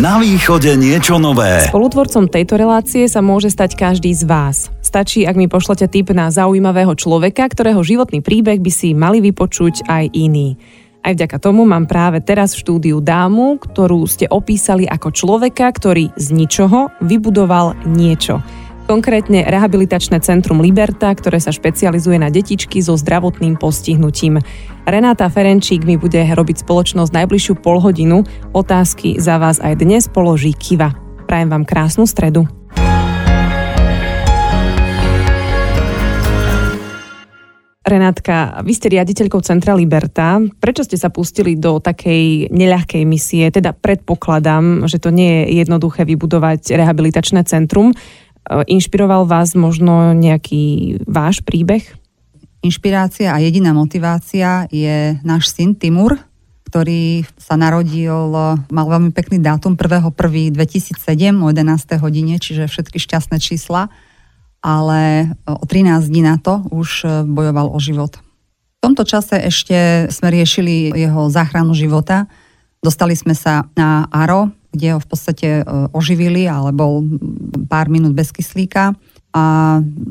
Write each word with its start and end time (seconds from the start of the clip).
Na 0.00 0.16
východe 0.16 0.80
niečo 0.80 1.20
nové. 1.20 1.60
Spolutvorcom 1.68 2.24
tejto 2.24 2.56
relácie 2.56 3.04
sa 3.04 3.20
môže 3.20 3.52
stať 3.52 3.76
každý 3.76 4.16
z 4.16 4.24
vás. 4.24 4.72
Stačí, 4.80 5.28
ak 5.28 5.36
mi 5.36 5.44
pošlete 5.44 5.92
tip 5.92 6.08
na 6.16 6.32
zaujímavého 6.32 6.96
človeka, 6.96 7.44
ktorého 7.44 7.84
životný 7.84 8.24
príbeh 8.24 8.64
by 8.64 8.72
si 8.72 8.96
mali 8.96 9.20
vypočuť 9.20 9.84
aj 9.92 10.08
iní. 10.16 10.56
Aj 11.04 11.12
vďaka 11.12 11.36
tomu 11.36 11.68
mám 11.68 11.84
práve 11.84 12.24
teraz 12.24 12.56
v 12.56 12.64
štúdiu 12.64 13.04
dámu, 13.04 13.60
ktorú 13.60 14.08
ste 14.08 14.24
opísali 14.24 14.88
ako 14.88 15.12
človeka, 15.12 15.68
ktorý 15.68 16.16
z 16.16 16.32
ničoho 16.32 16.88
vybudoval 17.04 17.76
niečo. 17.84 18.40
Konkrétne 18.90 19.46
rehabilitačné 19.46 20.18
centrum 20.18 20.58
Liberta, 20.58 21.14
ktoré 21.14 21.38
sa 21.38 21.54
špecializuje 21.54 22.18
na 22.18 22.26
detičky 22.26 22.82
so 22.82 22.98
zdravotným 22.98 23.54
postihnutím. 23.54 24.42
Renáta 24.82 25.30
Ferenčík 25.30 25.86
mi 25.86 25.94
bude 25.94 26.18
robiť 26.18 26.66
spoločnosť 26.66 27.14
najbližšiu 27.14 27.54
polhodinu. 27.62 28.26
Otázky 28.50 29.22
za 29.22 29.38
vás 29.38 29.62
aj 29.62 29.78
dnes 29.78 30.10
položí 30.10 30.50
Kiva. 30.58 30.90
Prajem 31.30 31.54
vám 31.54 31.62
krásnu 31.70 32.02
stredu. 32.02 32.50
Renátka, 37.80 38.62
vy 38.66 38.72
ste 38.74 38.90
riaditeľkou 38.90 39.42
Centra 39.42 39.74
Liberta. 39.74 40.42
Prečo 40.58 40.86
ste 40.86 40.94
sa 40.94 41.10
pustili 41.10 41.58
do 41.58 41.78
takej 41.78 42.50
neľahkej 42.50 43.02
misie? 43.02 43.50
Teda 43.54 43.70
predpokladám, 43.70 44.90
že 44.90 44.98
to 44.98 45.14
nie 45.14 45.46
je 45.46 45.62
jednoduché 45.62 46.06
vybudovať 46.06 46.74
rehabilitačné 46.74 47.46
centrum. 47.46 47.94
E, 48.46 48.64
inšpiroval 48.70 49.28
vás 49.28 49.52
možno 49.52 50.16
nejaký 50.16 50.96
váš 51.04 51.44
príbeh? 51.44 51.84
Inšpirácia 52.60 53.32
a 53.32 53.40
jediná 53.40 53.72
motivácia 53.72 54.68
je 54.68 55.16
náš 55.24 55.48
syn 55.52 55.72
Timur, 55.76 56.20
ktorý 56.68 57.26
sa 57.34 57.58
narodil, 57.58 58.30
mal 58.70 58.86
veľmi 58.86 59.10
pekný 59.10 59.42
dátum 59.42 59.74
1.1.2007 59.74 60.54
o 61.40 61.48
11. 61.50 61.98
hodine, 61.98 62.38
čiže 62.38 62.70
všetky 62.70 63.00
šťastné 63.02 63.42
čísla, 63.42 63.90
ale 64.62 65.32
o 65.48 65.64
13 65.64 66.06
dní 66.06 66.22
na 66.22 66.36
to 66.38 66.62
už 66.70 67.08
bojoval 67.26 67.72
o 67.72 67.78
život. 67.80 68.20
V 68.80 68.80
tomto 68.86 69.08
čase 69.08 69.40
ešte 69.40 70.08
sme 70.12 70.30
riešili 70.30 70.92
jeho 70.94 71.32
záchranu 71.32 71.72
života. 71.72 72.28
Dostali 72.84 73.16
sme 73.16 73.32
sa 73.32 73.66
na 73.72 74.04
ARO, 74.12 74.52
kde 74.70 74.96
ho 74.96 75.00
v 75.02 75.08
podstate 75.08 75.48
e, 75.60 75.62
oživili, 75.90 76.46
ale 76.46 76.70
bol 76.70 77.02
pár 77.66 77.90
minút 77.90 78.14
bez 78.14 78.30
kyslíka 78.30 78.94
a 79.30 79.44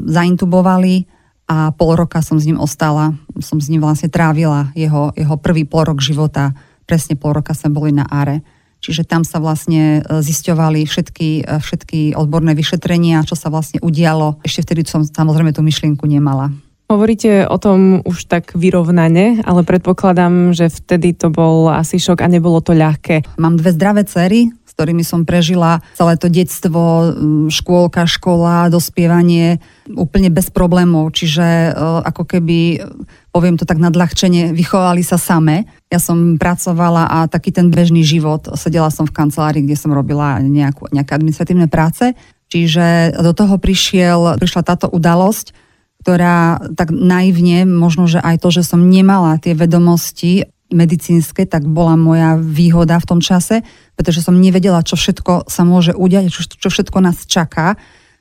zaintubovali 0.07 1.07
a 1.49 1.73
pol 1.73 1.97
roka 1.97 2.21
som 2.21 2.37
s 2.37 2.45
ním 2.45 2.61
ostala, 2.61 3.17
som 3.41 3.57
s 3.57 3.67
ním 3.73 3.81
vlastne 3.81 4.11
trávila 4.11 4.69
jeho, 4.77 5.09
jeho 5.17 5.35
prvý 5.41 5.65
pol 5.65 5.89
rok 5.89 5.99
života, 5.99 6.53
presne 6.85 7.17
pol 7.17 7.33
roka 7.41 7.57
sme 7.57 7.73
boli 7.73 7.91
na 7.91 8.05
áre. 8.05 8.45
Čiže 8.79 9.03
tam 9.03 9.27
sa 9.27 9.43
vlastne 9.43 9.99
e, 9.99 10.23
zisťovali 10.23 10.87
všetky, 10.87 11.29
e, 11.43 11.59
všetky 11.59 11.99
odborné 12.15 12.55
vyšetrenia, 12.55 13.27
čo 13.27 13.35
sa 13.35 13.51
vlastne 13.51 13.83
udialo. 13.83 14.39
Ešte 14.45 14.71
vtedy 14.71 14.87
som 14.87 15.03
samozrejme 15.03 15.51
tú 15.51 15.59
myšlienku 15.59 16.07
nemala. 16.07 16.53
Hovoríte 16.89 17.45
o 17.45 17.61
tom 17.61 18.01
už 18.01 18.25
tak 18.25 18.57
vyrovnane, 18.57 19.45
ale 19.45 19.61
predpokladám, 19.61 20.57
že 20.57 20.73
vtedy 20.73 21.13
to 21.13 21.29
bol 21.29 21.69
asi 21.69 22.01
šok 22.01 22.25
a 22.25 22.27
nebolo 22.33 22.65
to 22.65 22.73
ľahké. 22.73 23.37
Mám 23.37 23.61
dve 23.61 23.77
zdravé 23.77 24.09
cery, 24.09 24.49
s 24.65 24.73
ktorými 24.73 25.05
som 25.05 25.21
prežila 25.21 25.85
celé 25.93 26.17
to 26.17 26.33
detstvo, 26.33 27.13
škôlka, 27.53 28.09
škola, 28.09 28.73
dospievanie 28.73 29.61
úplne 29.93 30.33
bez 30.33 30.49
problémov. 30.49 31.13
Čiže 31.13 31.45
e, 31.45 31.71
ako 32.09 32.25
keby, 32.25 32.81
poviem 33.29 33.53
to 33.53 33.69
tak 33.69 33.77
nadľahčene, 33.77 34.57
vychovali 34.57 35.05
sa 35.05 35.21
same. 35.21 35.69
Ja 35.93 36.01
som 36.01 36.41
pracovala 36.41 37.05
a 37.05 37.29
taký 37.29 37.53
ten 37.53 37.69
bežný 37.69 38.01
život, 38.01 38.49
sedela 38.57 38.89
som 38.89 39.05
v 39.05 39.13
kancelárii, 39.13 39.61
kde 39.61 39.77
som 39.77 39.93
robila 39.93 40.41
nejakú, 40.41 40.89
nejaké 40.89 41.13
administratívne 41.13 41.69
práce. 41.69 42.17
Čiže 42.49 43.13
do 43.21 43.29
toho 43.37 43.61
prišiel, 43.61 44.41
prišla 44.41 44.65
táto 44.65 44.89
udalosť, 44.89 45.68
ktorá 45.99 46.63
tak 46.79 46.95
naivne, 46.95 47.67
možno, 47.67 48.07
že 48.07 48.23
aj 48.23 48.39
to, 48.39 48.49
že 48.55 48.63
som 48.63 48.87
nemala 48.87 49.35
tie 49.37 49.51
vedomosti 49.51 50.47
medicínske, 50.69 51.49
tak 51.49 51.65
bola 51.65 51.97
moja 51.97 52.37
výhoda 52.37 53.01
v 53.01 53.09
tom 53.09 53.19
čase, 53.19 53.65
pretože 53.97 54.21
som 54.21 54.37
nevedela, 54.37 54.85
čo 54.85 54.95
všetko 54.95 55.49
sa 55.49 55.65
môže 55.65 55.97
udiať, 55.97 56.29
čo, 56.29 56.45
čo 56.45 56.69
všetko 56.69 56.97
nás 57.01 57.25
čaká 57.25 57.75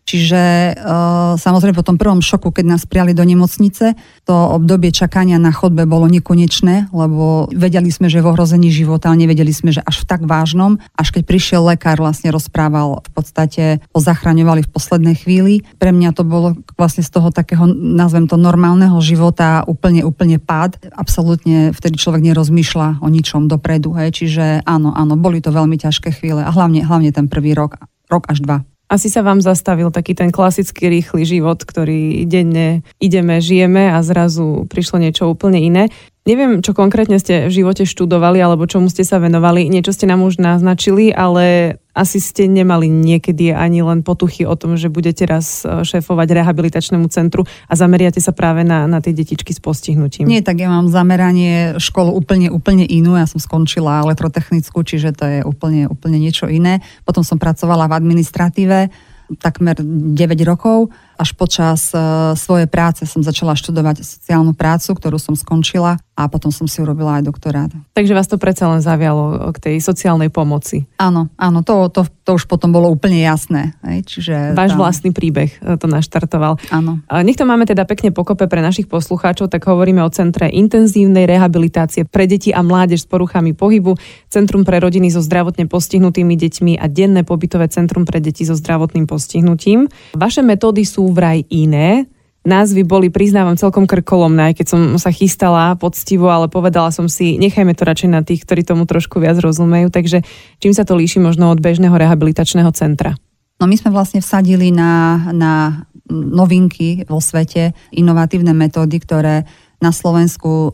Čiže 0.09 0.73
uh, 0.73 1.37
samozrejme 1.37 1.77
po 1.77 1.85
tom 1.85 2.01
prvom 2.01 2.25
šoku, 2.25 2.49
keď 2.49 2.65
nás 2.65 2.89
prijali 2.89 3.13
do 3.13 3.21
nemocnice, 3.29 3.93
to 4.25 4.33
obdobie 4.33 4.89
čakania 4.89 5.37
na 5.37 5.53
chodbe 5.53 5.85
bolo 5.85 6.09
nekonečné, 6.09 6.89
lebo 6.97 7.53
vedeli 7.53 7.93
sme, 7.93 8.09
že 8.09 8.21
je 8.21 8.25
v 8.25 8.33
ohrození 8.33 8.73
života, 8.73 9.13
ale 9.13 9.29
nevedeli 9.29 9.53
sme, 9.53 9.69
že 9.69 9.85
až 9.85 10.09
v 10.09 10.09
tak 10.09 10.25
vážnom. 10.25 10.81
Až 10.97 11.13
keď 11.13 11.29
prišiel 11.29 11.61
lekár, 11.61 12.01
vlastne 12.01 12.33
rozprával, 12.33 13.05
v 13.05 13.11
podstate 13.13 13.65
ho 13.85 14.01
zachraňovali 14.01 14.65
v 14.65 14.73
poslednej 14.73 15.17
chvíli. 15.21 15.69
Pre 15.77 15.93
mňa 15.93 16.17
to 16.17 16.25
bolo 16.25 16.57
vlastne 16.81 17.05
z 17.05 17.13
toho 17.13 17.29
takého, 17.29 17.69
nazvem 17.69 18.25
to, 18.25 18.41
normálneho 18.41 18.97
života 19.05 19.61
úplne, 19.69 20.09
úplne 20.09 20.41
pád. 20.41 20.89
Absolútne 20.97 21.77
vtedy 21.77 22.01
človek 22.01 22.25
nerozmýšľa 22.25 23.05
o 23.05 23.13
ničom 23.13 23.45
dopredu. 23.45 23.93
Hej. 24.01 24.25
Čiže 24.25 24.65
áno, 24.65 24.97
áno, 24.97 25.21
boli 25.21 25.45
to 25.45 25.53
veľmi 25.53 25.77
ťažké 25.77 26.17
chvíle 26.17 26.41
a 26.41 26.49
hlavne, 26.49 26.81
hlavne 26.81 27.13
ten 27.13 27.29
prvý 27.29 27.53
rok, 27.53 27.77
rok 28.09 28.25
až 28.33 28.41
dva. 28.41 28.65
Asi 28.89 29.13
sa 29.13 29.21
vám 29.21 29.45
zastavil 29.45 29.93
taký 29.93 30.17
ten 30.17 30.33
klasický 30.33 30.89
rýchly 30.89 31.29
život, 31.29 31.61
ktorý 31.61 32.25
denne 32.25 32.81
ideme, 32.97 33.37
žijeme 33.37 33.93
a 33.93 34.01
zrazu 34.01 34.65
prišlo 34.65 35.05
niečo 35.05 35.29
úplne 35.29 35.61
iné. 35.61 35.93
Neviem, 36.29 36.61
čo 36.61 36.77
konkrétne 36.77 37.17
ste 37.17 37.49
v 37.49 37.65
živote 37.65 37.89
študovali 37.89 38.37
alebo 38.37 38.69
čomu 38.69 38.93
ste 38.93 39.01
sa 39.01 39.17
venovali. 39.17 39.65
Niečo 39.73 39.97
ste 39.97 40.05
nám 40.05 40.21
už 40.29 40.37
naznačili, 40.37 41.09
ale 41.09 41.81
asi 41.97 42.21
ste 42.21 42.45
nemali 42.45 42.85
niekedy 42.93 43.57
ani 43.57 43.81
len 43.81 44.05
potuchy 44.05 44.45
o 44.45 44.53
tom, 44.53 44.77
že 44.77 44.93
budete 44.93 45.25
raz 45.25 45.65
e, 45.65 45.89
šéfovať 45.89 46.29
rehabilitačnému 46.37 47.09
centru 47.09 47.49
a 47.49 47.73
zameriate 47.73 48.21
sa 48.21 48.37
práve 48.37 48.61
na, 48.61 48.85
na 48.85 49.01
tie 49.01 49.17
detičky 49.17 49.57
s 49.57 49.61
postihnutím. 49.65 50.29
Nie, 50.29 50.45
tak 50.45 50.61
ja 50.61 50.69
mám 50.69 50.93
zameranie 50.93 51.81
školu 51.81 52.13
úplne, 52.13 52.53
úplne 52.53 52.85
inú. 52.85 53.17
Ja 53.17 53.25
som 53.25 53.41
skončila 53.41 54.05
elektrotechnickú, 54.05 54.85
čiže 54.85 55.17
to 55.17 55.25
je 55.25 55.41
úplne, 55.49 55.89
úplne 55.89 56.21
niečo 56.21 56.45
iné. 56.45 56.85
Potom 57.09 57.25
som 57.25 57.41
pracovala 57.41 57.89
v 57.89 57.97
administratíve 57.97 58.93
takmer 59.41 59.81
9 59.81 60.17
rokov 60.45 60.93
až 61.19 61.35
počas 61.35 61.91
uh, 61.91 62.33
svojej 62.39 62.71
práce 62.71 63.03
som 63.05 63.21
začala 63.21 63.59
študovať 63.59 64.07
sociálnu 64.07 64.55
prácu, 64.55 64.95
ktorú 64.95 65.19
som 65.19 65.35
skončila 65.35 65.99
a 66.19 66.27
potom 66.27 66.51
som 66.51 66.67
si 66.67 66.79
urobila 66.83 67.19
aj 67.19 67.31
doktorát. 67.31 67.71
Takže 67.95 68.15
vás 68.15 68.27
to 68.27 68.39
predsa 68.39 68.67
len 68.67 68.83
zavialo 68.83 69.51
k 69.55 69.59
tej 69.59 69.77
sociálnej 69.79 70.31
pomoci. 70.31 70.87
Áno, 70.99 71.31
áno, 71.39 71.63
to, 71.63 71.91
to, 71.91 72.07
to 72.27 72.39
už 72.39 72.51
potom 72.51 72.75
bolo 72.75 72.91
úplne 72.91 73.23
jasné. 73.23 73.79
Hej, 73.87 73.99
čiže 74.07 74.35
Váš 74.55 74.75
tam... 74.75 74.83
vlastný 74.83 75.11
príbeh 75.15 75.51
e, 75.63 75.79
to 75.79 75.87
naštartoval. 75.87 76.59
Áno. 76.75 76.99
Nech 77.23 77.39
to 77.39 77.47
máme 77.47 77.71
teda 77.71 77.87
pekne 77.87 78.11
pokope 78.11 78.51
pre 78.51 78.59
našich 78.59 78.91
poslucháčov, 78.91 79.47
tak 79.47 79.63
hovoríme 79.71 80.03
o 80.03 80.11
Centre 80.11 80.51
intenzívnej 80.51 81.31
rehabilitácie 81.31 82.03
pre 82.03 82.27
deti 82.27 82.51
a 82.51 82.67
mládež 82.67 83.07
s 83.07 83.09
poruchami 83.11 83.55
pohybu, 83.55 83.95
Centrum 84.27 84.67
pre 84.67 84.83
rodiny 84.83 85.15
so 85.15 85.23
zdravotne 85.23 85.71
postihnutými 85.71 86.35
deťmi 86.35 86.73
a 86.83 86.87
denné 86.91 87.23
pobytové 87.23 87.71
centrum 87.71 88.03
pre 88.03 88.19
deti 88.19 88.43
so 88.43 88.59
zdravotným 88.59 89.07
postihnutím. 89.07 89.87
Vaše 90.19 90.43
metódy 90.43 90.83
sú 90.83 91.08
vraj 91.13 91.45
iné. 91.49 92.07
Názvy 92.49 92.87
boli, 92.87 93.13
priznávam, 93.13 93.61
celkom 93.61 93.85
krkolomné, 93.85 94.57
keď 94.57 94.67
som 94.73 94.81
sa 94.97 95.13
chystala 95.13 95.77
poctivo, 95.77 96.33
ale 96.33 96.49
povedala 96.49 96.89
som 96.89 97.05
si, 97.05 97.37
nechajme 97.37 97.77
to 97.77 97.85
radšej 97.85 98.09
na 98.09 98.25
tých, 98.25 98.47
ktorí 98.49 98.65
tomu 98.65 98.89
trošku 98.89 99.21
viac 99.21 99.37
rozumejú. 99.37 99.93
Takže 99.93 100.25
čím 100.57 100.73
sa 100.73 100.89
to 100.89 100.97
líši 100.97 101.21
možno 101.21 101.53
od 101.53 101.61
bežného 101.61 101.93
rehabilitačného 101.93 102.73
centra? 102.73 103.19
No 103.59 103.67
my 103.67 103.77
sme 103.77 103.91
vlastne 103.93 104.25
vsadili 104.25 104.73
na, 104.73 105.21
na 105.35 105.85
novinky 106.09 107.05
vo 107.05 107.21
svete, 107.21 107.77
inovatívne 107.93 108.57
metódy, 108.57 108.97
ktoré 108.97 109.45
na 109.79 109.93
Slovensku 109.93 110.51
e, 110.51 110.71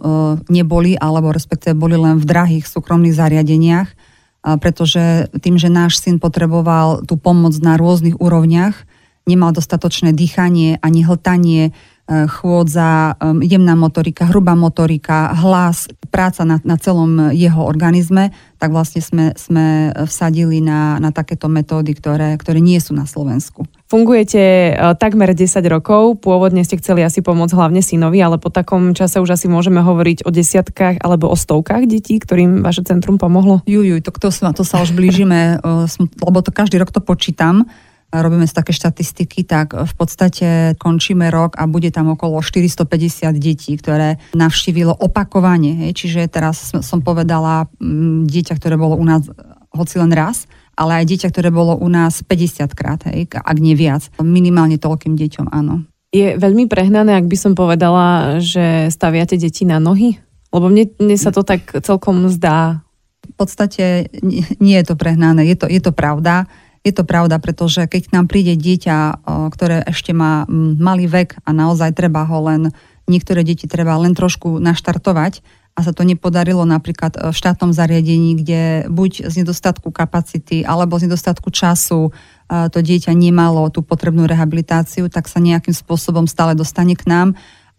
neboli, 0.53 0.94
alebo 0.94 1.34
respektíve 1.34 1.75
boli 1.75 1.99
len 1.99 2.23
v 2.23 2.28
drahých 2.28 2.71
súkromných 2.71 3.19
zariadeniach, 3.19 3.89
pretože 4.44 5.33
tým, 5.41 5.56
že 5.56 5.73
náš 5.73 6.05
syn 6.05 6.21
potreboval 6.21 7.09
tú 7.09 7.17
pomoc 7.17 7.56
na 7.64 7.81
rôznych 7.81 8.20
úrovniach, 8.20 8.76
nemal 9.25 9.56
dostatočné 9.56 10.12
dýchanie 10.12 10.76
ani 10.85 11.00
hltanie, 11.00 11.73
e, 12.05 12.29
chôdza, 12.29 13.17
jemná 13.41 13.73
motorika, 13.73 14.29
hrubá 14.29 14.53
motorika, 14.53 15.32
hlas, 15.32 15.88
práca 16.12 16.44
na, 16.44 16.61
na 16.61 16.76
celom 16.76 17.32
jeho 17.32 17.65
organizme, 17.65 18.37
tak 18.61 18.76
vlastne 18.76 19.00
sme, 19.00 19.32
sme 19.32 19.97
vsadili 20.05 20.61
na, 20.61 21.00
na 21.00 21.09
takéto 21.09 21.49
metódy, 21.49 21.97
ktoré, 21.97 22.37
ktoré 22.37 22.61
nie 22.61 22.76
sú 22.85 22.93
na 22.93 23.09
Slovensku. 23.09 23.65
Fungujete 23.88 24.41
e, 24.41 24.73
takmer 25.00 25.32
10 25.32 25.56
rokov, 25.73 26.21
pôvodne 26.21 26.61
ste 26.61 26.76
chceli 26.76 27.00
asi 27.00 27.25
pomôcť 27.25 27.56
hlavne 27.56 27.81
synovi, 27.81 28.21
ale 28.21 28.37
po 28.37 28.53
takom 28.53 28.93
čase 28.93 29.25
už 29.25 29.41
asi 29.41 29.49
môžeme 29.49 29.81
hovoriť 29.81 30.29
o 30.29 30.31
desiatkách 30.31 31.00
alebo 31.00 31.32
o 31.32 31.37
stovkách 31.37 31.88
detí, 31.88 32.21
ktorým 32.21 32.61
vaše 32.61 32.85
centrum 32.85 33.17
pomohlo? 33.17 33.65
Juj, 33.65 33.88
juj, 33.88 34.00
to, 34.05 34.12
to, 34.12 34.29
to 34.29 34.65
sa 34.69 34.85
už 34.85 34.93
blížime, 34.93 35.56
e, 35.65 35.88
lebo 36.21 36.38
to 36.44 36.53
každý 36.53 36.76
rok 36.76 36.93
to 36.93 37.00
počítam 37.00 37.65
robíme 38.20 38.46
si 38.46 38.55
také 38.55 38.70
štatistiky, 38.70 39.43
tak 39.43 39.75
v 39.75 39.94
podstate 39.96 40.78
končíme 40.78 41.32
rok 41.32 41.56
a 41.58 41.66
bude 41.66 41.90
tam 41.90 42.12
okolo 42.14 42.38
450 42.44 43.34
detí, 43.40 43.75
ktoré 43.75 44.22
navštívilo 44.37 44.94
opakovanie. 44.94 45.88
Hej. 45.88 46.05
Čiže 46.05 46.20
teraz 46.31 46.70
som 46.70 47.00
povedala 47.02 47.66
dieťa, 48.28 48.55
ktoré 48.61 48.78
bolo 48.78 48.94
u 48.94 49.06
nás 49.06 49.26
hoci 49.75 49.99
len 49.99 50.14
raz, 50.14 50.46
ale 50.78 51.02
aj 51.02 51.05
dieťa, 51.11 51.28
ktoré 51.34 51.50
bolo 51.50 51.75
u 51.75 51.88
nás 51.90 52.22
50 52.22 52.70
krát, 52.75 53.00
hej, 53.11 53.26
ak 53.31 53.58
nie 53.58 53.75
viac. 53.75 54.06
Minimálne 54.22 54.78
toľkým 54.78 55.19
deťom, 55.19 55.50
áno. 55.50 55.87
Je 56.14 56.38
veľmi 56.38 56.70
prehnané, 56.70 57.19
ak 57.19 57.26
by 57.26 57.34
som 57.38 57.52
povedala, 57.58 58.38
že 58.38 58.90
staviate 58.90 59.34
deti 59.34 59.66
na 59.66 59.82
nohy? 59.82 60.19
Lebo 60.55 60.70
mne, 60.70 60.94
mne 61.02 61.19
sa 61.19 61.34
to 61.34 61.43
tak 61.43 61.75
celkom 61.82 62.31
zdá. 62.31 62.87
V 63.26 63.34
podstate 63.34 64.14
nie 64.62 64.76
je 64.78 64.87
to 64.87 64.94
prehnané, 64.94 65.43
je 65.50 65.56
to, 65.58 65.66
je 65.66 65.82
to 65.82 65.90
pravda. 65.90 66.46
Je 66.85 66.93
to 66.93 67.09
pravda, 67.09 67.41
pretože 67.41 67.89
keď 67.89 68.13
nám 68.13 68.29
príde 68.29 68.61
dieťa, 68.61 69.25
ktoré 69.49 69.89
ešte 69.89 70.13
má 70.13 70.45
malý 70.53 71.09
vek 71.09 71.41
a 71.41 71.51
naozaj 71.57 71.97
treba 71.97 72.29
ho 72.29 72.45
len, 72.45 72.77
niektoré 73.09 73.41
deti 73.41 73.65
treba 73.65 73.97
len 73.97 74.13
trošku 74.13 74.61
naštartovať 74.61 75.41
a 75.75 75.83
sa 75.83 75.97
to 75.97 76.05
nepodarilo 76.05 76.63
napríklad 76.69 77.17
v 77.19 77.35
štátnom 77.35 77.73
zariadení, 77.73 78.39
kde 78.39 78.61
buď 78.93 79.33
z 79.33 79.43
nedostatku 79.43 79.91
kapacity 79.91 80.63
alebo 80.63 81.01
z 81.01 81.09
nedostatku 81.09 81.49
času 81.49 82.13
to 82.47 82.79
dieťa 82.79 83.17
nemalo 83.17 83.73
tú 83.73 83.81
potrebnú 83.81 84.29
rehabilitáciu, 84.29 85.09
tak 85.09 85.27
sa 85.27 85.41
nejakým 85.41 85.73
spôsobom 85.73 86.29
stále 86.29 86.53
dostane 86.53 86.95
k 86.95 87.09
nám 87.09 87.29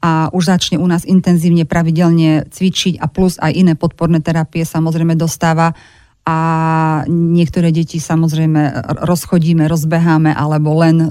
a 0.01 0.33
už 0.33 0.49
začne 0.49 0.81
u 0.81 0.85
nás 0.89 1.05
intenzívne, 1.05 1.63
pravidelne 1.63 2.49
cvičiť 2.49 2.99
a 2.99 3.05
plus 3.05 3.37
aj 3.37 3.53
iné 3.53 3.73
podporné 3.77 4.19
terapie 4.19 4.65
samozrejme 4.65 5.13
dostáva 5.13 5.77
a 6.25 6.37
niektoré 7.05 7.69
deti 7.69 8.01
samozrejme 8.01 8.89
rozchodíme, 9.05 9.69
rozbeháme 9.69 10.33
alebo 10.33 10.73
len 10.81 10.97
e, 11.05 11.09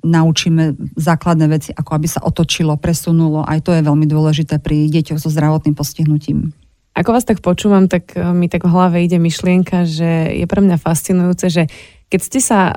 naučíme 0.00 0.80
základné 0.96 1.46
veci, 1.52 1.70
ako 1.76 1.90
aby 1.92 2.08
sa 2.08 2.24
otočilo, 2.24 2.80
presunulo. 2.80 3.44
Aj 3.44 3.60
to 3.60 3.76
je 3.76 3.84
veľmi 3.84 4.08
dôležité 4.08 4.56
pri 4.56 4.88
deťoch 4.88 5.20
so 5.20 5.28
zdravotným 5.28 5.76
postihnutím. 5.76 6.56
Ako 6.96 7.12
vás 7.12 7.28
tak 7.28 7.44
počúvam, 7.44 7.84
tak 7.84 8.16
e, 8.16 8.24
mi 8.32 8.48
tak 8.48 8.64
v 8.64 8.72
hlave 8.72 9.04
ide 9.04 9.20
myšlienka, 9.20 9.84
že 9.84 10.32
je 10.32 10.46
pre 10.48 10.64
mňa 10.64 10.80
fascinujúce, 10.80 11.52
že 11.52 11.68
keď 12.08 12.20
ste 12.24 12.40
sa 12.40 12.60
e, 12.72 12.74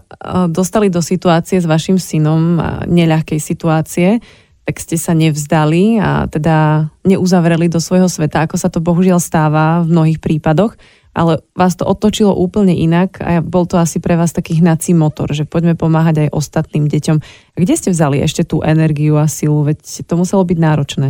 dostali 0.51 0.91
do 0.91 0.99
situácie 0.99 1.63
s 1.63 1.65
vašim 1.65 1.95
synom, 1.95 2.59
neľahkej 2.91 3.39
situácie, 3.39 4.19
tak 4.63 4.79
ste 4.79 4.95
sa 4.95 5.11
nevzdali 5.11 5.99
a 5.99 6.27
teda 6.27 6.87
neuzavreli 7.03 7.67
do 7.67 7.83
svojho 7.83 8.07
sveta, 8.07 8.47
ako 8.47 8.55
sa 8.55 8.71
to 8.71 8.79
bohužiaľ 8.79 9.19
stáva 9.19 9.83
v 9.83 9.91
mnohých 9.91 10.19
prípadoch, 10.23 10.75
ale 11.13 11.45
vás 11.53 11.77
to 11.77 11.85
otočilo 11.85 12.33
úplne 12.33 12.73
inak 12.73 13.21
a 13.21 13.39
bol 13.39 13.69
to 13.69 13.77
asi 13.77 14.01
pre 14.01 14.17
vás 14.17 14.33
taký 14.33 14.59
hnací 14.59 14.97
motor, 14.97 15.29
že 15.29 15.45
poďme 15.45 15.77
pomáhať 15.77 16.27
aj 16.27 16.29
ostatným 16.33 16.89
deťom. 16.89 17.17
A 17.53 17.57
kde 17.57 17.73
ste 17.77 17.89
vzali 17.93 18.19
ešte 18.19 18.41
tú 18.43 18.65
energiu 18.65 19.21
a 19.21 19.29
silu? 19.29 19.61
Veď 19.61 19.79
to 20.05 20.13
muselo 20.17 20.41
byť 20.41 20.57
náročné. 20.57 21.09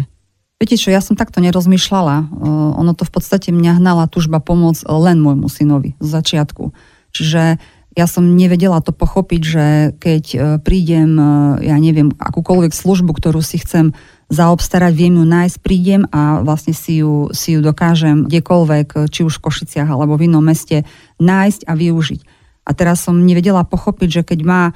Viete 0.59 0.79
čo, 0.79 0.95
ja 0.95 1.03
som 1.03 1.19
takto 1.19 1.43
nerozmýšľala. 1.43 2.39
Ono 2.79 2.91
to 2.95 3.03
v 3.03 3.11
podstate 3.11 3.51
mňa 3.51 3.83
hnala 3.83 4.07
tužba 4.07 4.39
pomôcť 4.39 4.87
len 4.87 5.19
môjmu 5.19 5.51
synovi 5.51 5.95
z 5.99 6.07
začiatku. 6.07 6.71
Čiže 7.11 7.59
ja 7.93 8.09
som 8.09 8.25
nevedela 8.25 8.81
to 8.81 8.89
pochopiť, 8.89 9.41
že 9.41 9.65
keď 10.01 10.23
e, 10.33 10.37
prídem, 10.61 11.13
e, 11.13 11.25
ja 11.69 11.77
neviem, 11.77 12.09
akúkoľvek 12.17 12.73
službu, 12.73 13.13
ktorú 13.13 13.45
si 13.45 13.61
chcem 13.61 13.93
zaobstarať, 14.33 14.93
viem 14.97 15.21
ju 15.21 15.25
nájsť, 15.29 15.57
prídem 15.61 16.01
a 16.09 16.41
vlastne 16.41 16.73
si 16.73 17.05
ju, 17.05 17.29
si 17.37 17.53
ju 17.53 17.61
dokážem 17.61 18.25
kdekoľvek, 18.25 19.13
či 19.13 19.21
už 19.21 19.37
v 19.37 19.43
Košiciach 19.45 19.85
alebo 19.85 20.17
v 20.17 20.25
inom 20.25 20.41
meste, 20.41 20.89
nájsť 21.21 21.69
a 21.69 21.73
využiť. 21.77 22.21
A 22.65 22.71
teraz 22.73 23.05
som 23.05 23.13
nevedela 23.13 23.61
pochopiť, 23.61 24.09
že 24.09 24.21
keď 24.25 24.39
má 24.41 24.63
e, 24.69 24.73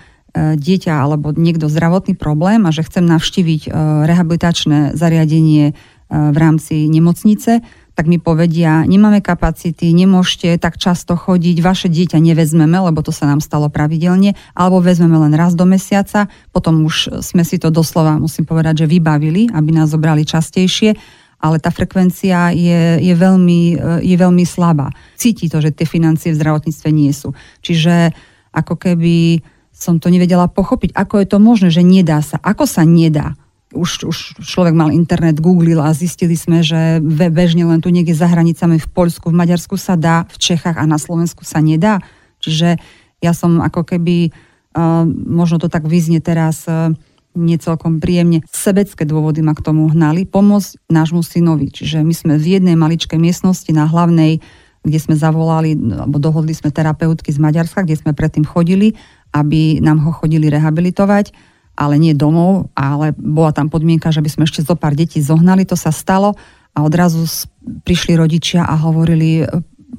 dieťa 0.53 0.93
alebo 0.93 1.33
niekto 1.33 1.65
zdravotný 1.73 2.13
problém 2.13 2.69
a 2.69 2.71
že 2.75 2.85
chcem 2.85 3.01
navštíviť 3.01 3.73
rehabilitačné 4.05 4.93
zariadenie 4.93 5.73
v 6.07 6.37
rámci 6.39 6.87
nemocnice, 6.87 7.65
tak 7.97 8.05
mi 8.05 8.21
povedia, 8.21 8.85
nemáme 8.85 9.25
kapacity, 9.25 9.89
nemôžete 9.89 10.61
tak 10.61 10.77
často 10.77 11.17
chodiť, 11.17 11.57
vaše 11.65 11.89
dieťa 11.89 12.21
nevezmeme, 12.21 12.77
lebo 12.77 13.01
to 13.01 13.09
sa 13.09 13.25
nám 13.25 13.41
stalo 13.41 13.73
pravidelne, 13.73 14.38
alebo 14.53 14.85
vezmeme 14.85 15.17
len 15.17 15.33
raz 15.33 15.57
do 15.57 15.65
mesiaca, 15.65 16.29
potom 16.53 16.85
už 16.85 17.25
sme 17.25 17.41
si 17.41 17.57
to 17.57 17.73
doslova, 17.73 18.21
musím 18.21 18.45
povedať, 18.45 18.85
že 18.85 18.91
vybavili, 18.94 19.49
aby 19.49 19.73
nás 19.73 19.89
zobrali 19.89 20.29
častejšie, 20.29 20.94
ale 21.41 21.57
tá 21.57 21.73
frekvencia 21.73 22.53
je, 22.53 23.01
je, 23.01 23.13
veľmi, 23.17 23.61
je 24.05 24.15
veľmi 24.17 24.45
slabá. 24.45 24.94
Cíti 25.17 25.49
to, 25.49 25.57
že 25.57 25.73
tie 25.73 25.89
financie 25.89 26.29
v 26.33 26.38
zdravotníctve 26.38 26.89
nie 26.94 27.09
sú. 27.09 27.33
Čiže 27.65 28.13
ako 28.53 28.77
keby 28.77 29.41
som 29.73 29.97
to 29.97 30.13
nevedela 30.13 30.45
pochopiť, 30.45 30.94
ako 30.94 31.21
je 31.21 31.27
to 31.29 31.38
možné, 31.41 31.69
že 31.73 31.81
nedá 31.81 32.21
sa. 32.21 32.38
Ako 32.45 32.69
sa 32.69 32.85
nedá? 32.85 33.33
Už, 33.75 34.07
už 34.07 34.17
človek 34.39 34.71
mal 34.71 34.95
internet, 34.95 35.43
googlil 35.43 35.83
a 35.83 35.91
zistili 35.91 36.39
sme, 36.39 36.63
že 36.63 37.03
bežne 37.03 37.67
len 37.67 37.83
tu 37.83 37.91
niekde 37.91 38.15
za 38.15 38.31
hranicami 38.31 38.79
v 38.79 38.87
Poľsku, 38.87 39.27
v 39.27 39.39
Maďarsku 39.43 39.75
sa 39.75 39.99
dá, 39.99 40.23
v 40.31 40.37
Čechách 40.39 40.79
a 40.79 40.87
na 40.87 40.95
Slovensku 40.95 41.43
sa 41.43 41.59
nedá. 41.59 41.99
Čiže 42.39 42.79
ja 43.19 43.33
som 43.35 43.59
ako 43.59 43.83
keby, 43.83 44.31
uh, 44.31 45.03
možno 45.09 45.59
to 45.59 45.67
tak 45.67 45.83
vyznie 45.83 46.23
teraz 46.23 46.63
uh, 46.69 46.95
nie 47.37 47.59
celkom 47.59 47.99
príjemne, 47.99 48.41
sebecké 48.49 49.03
dôvody 49.03 49.43
ma 49.45 49.53
k 49.53 49.61
tomu 49.61 49.85
hnali, 49.91 50.25
pomôcť 50.25 50.89
nášmu 50.89 51.21
synovi. 51.21 51.69
Čiže 51.69 52.01
my 52.01 52.13
sme 52.15 52.33
v 52.39 52.57
jednej 52.57 52.73
maličkej 52.79 53.19
miestnosti 53.19 53.69
na 53.75 53.85
hlavnej, 53.85 54.41
kde 54.81 54.99
sme 55.03 55.19
zavolali, 55.19 55.75
alebo 55.75 56.17
dohodli 56.17 56.55
sme 56.55 56.71
terapeutky 56.71 57.29
z 57.35 57.39
Maďarska, 57.43 57.83
kde 57.83 57.99
sme 57.99 58.15
predtým 58.15 58.47
chodili, 58.47 58.95
aby 59.35 59.83
nám 59.83 60.01
ho 60.07 60.15
chodili 60.15 60.47
rehabilitovať 60.47 61.56
ale 61.77 62.01
nie 62.01 62.18
domov, 62.18 62.74
ale 62.74 63.13
bola 63.13 63.53
tam 63.53 63.69
podmienka, 63.69 64.09
že 64.09 64.25
by 64.25 64.29
sme 64.33 64.44
ešte 64.50 64.65
zo 64.65 64.74
pár 64.74 64.97
detí 64.97 65.21
zohnali, 65.21 65.63
to 65.63 65.77
sa 65.77 65.94
stalo 65.94 66.33
a 66.74 66.81
odrazu 66.81 67.25
prišli 67.85 68.18
rodičia 68.18 68.65
a 68.65 68.74
hovorili, 68.77 69.45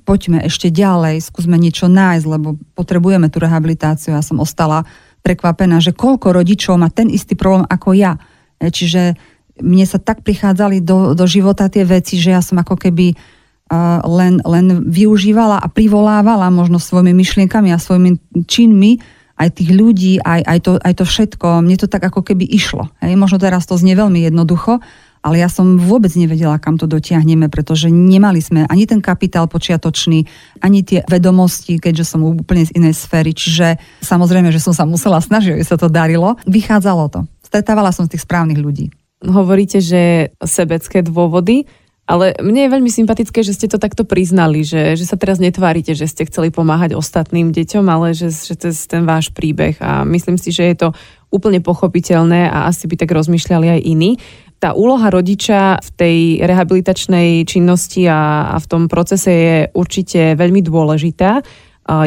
poďme 0.02 0.42
ešte 0.42 0.74
ďalej, 0.74 1.22
skúsme 1.22 1.54
niečo 1.54 1.86
nájsť, 1.86 2.26
lebo 2.26 2.58
potrebujeme 2.74 3.30
tú 3.30 3.38
rehabilitáciu. 3.38 4.14
Ja 4.14 4.22
som 4.22 4.42
ostala 4.42 4.82
prekvapená, 5.22 5.78
že 5.78 5.94
koľko 5.94 6.34
rodičov 6.34 6.78
má 6.78 6.90
ten 6.90 7.10
istý 7.10 7.34
problém 7.34 7.66
ako 7.66 7.94
ja. 7.94 8.18
E, 8.58 8.70
čiže 8.70 9.18
mne 9.58 9.86
sa 9.86 9.98
tak 9.98 10.22
prichádzali 10.22 10.82
do, 10.82 11.18
do 11.18 11.24
života 11.26 11.66
tie 11.66 11.82
veci, 11.82 12.18
že 12.18 12.30
ja 12.30 12.42
som 12.42 12.62
ako 12.62 12.78
keby 12.78 13.10
uh, 13.10 14.00
len, 14.06 14.38
len 14.46 14.86
využívala 14.86 15.58
a 15.58 15.66
privolávala 15.66 16.46
možno 16.54 16.78
svojimi 16.78 17.10
myšlienkami 17.10 17.74
a 17.74 17.82
svojimi 17.82 18.22
činmi 18.46 19.02
aj 19.38 19.48
tých 19.54 19.70
ľudí, 19.70 20.18
aj, 20.18 20.40
aj, 20.42 20.58
to, 20.66 20.72
aj 20.82 20.94
to 20.98 21.04
všetko, 21.06 21.62
mne 21.62 21.78
to 21.78 21.86
tak 21.86 22.02
ako 22.02 22.26
keby 22.26 22.44
išlo. 22.44 22.90
Hej. 22.98 23.14
Možno 23.14 23.38
teraz 23.38 23.64
to 23.64 23.78
znie 23.78 23.94
veľmi 23.94 24.26
jednoducho, 24.26 24.82
ale 25.22 25.42
ja 25.42 25.50
som 25.50 25.78
vôbec 25.78 26.10
nevedela, 26.14 26.62
kam 26.62 26.78
to 26.78 26.86
dotiahneme, 26.86 27.50
pretože 27.50 27.90
nemali 27.90 28.38
sme 28.38 28.66
ani 28.70 28.86
ten 28.86 29.02
kapitál 29.02 29.50
počiatočný, 29.50 30.26
ani 30.62 30.86
tie 30.86 31.02
vedomosti, 31.06 31.78
keďže 31.78 32.04
som 32.06 32.22
úplne 32.22 32.66
z 32.66 32.74
inej 32.78 32.94
sféry. 32.98 33.34
Čiže 33.34 33.78
samozrejme, 34.02 34.50
že 34.54 34.62
som 34.62 34.74
sa 34.74 34.86
musela 34.86 35.18
snažiť, 35.18 35.58
aby 35.58 35.64
sa 35.66 35.78
to 35.78 35.90
darilo. 35.90 36.38
Vychádzalo 36.46 37.04
to. 37.10 37.20
Stretávala 37.42 37.90
som 37.90 38.06
z 38.06 38.14
tých 38.14 38.24
správnych 38.26 38.60
ľudí. 38.60 38.94
Hovoríte, 39.18 39.82
že 39.82 40.30
sebecké 40.38 41.02
dôvody. 41.02 41.66
Ale 42.08 42.32
mne 42.40 42.64
je 42.64 42.72
veľmi 42.72 42.88
sympatické, 42.88 43.44
že 43.44 43.52
ste 43.52 43.68
to 43.68 43.76
takto 43.76 44.08
priznali, 44.08 44.64
že, 44.64 44.96
že 44.96 45.04
sa 45.04 45.20
teraz 45.20 45.36
netvárite, 45.36 45.92
že 45.92 46.08
ste 46.08 46.24
chceli 46.24 46.48
pomáhať 46.48 46.96
ostatným 46.96 47.52
deťom, 47.52 47.84
ale 47.84 48.16
že, 48.16 48.32
že 48.32 48.56
to 48.56 48.72
je 48.72 48.88
ten 48.88 49.04
váš 49.04 49.28
príbeh 49.28 49.76
a 49.84 50.08
myslím 50.08 50.40
si, 50.40 50.48
že 50.48 50.72
je 50.72 50.76
to 50.80 50.88
úplne 51.28 51.60
pochopiteľné 51.60 52.48
a 52.48 52.64
asi 52.64 52.88
by 52.88 52.96
tak 52.96 53.12
rozmýšľali 53.12 53.76
aj 53.76 53.80
iní. 53.84 54.16
Tá 54.56 54.72
úloha 54.72 55.12
rodiča 55.12 55.84
v 55.84 55.90
tej 56.00 56.16
rehabilitačnej 56.48 57.44
činnosti 57.44 58.08
a, 58.08 58.50
a 58.50 58.58
v 58.58 58.66
tom 58.66 58.88
procese 58.88 59.28
je 59.30 59.56
určite 59.76 60.32
veľmi 60.32 60.64
dôležitá. 60.64 61.44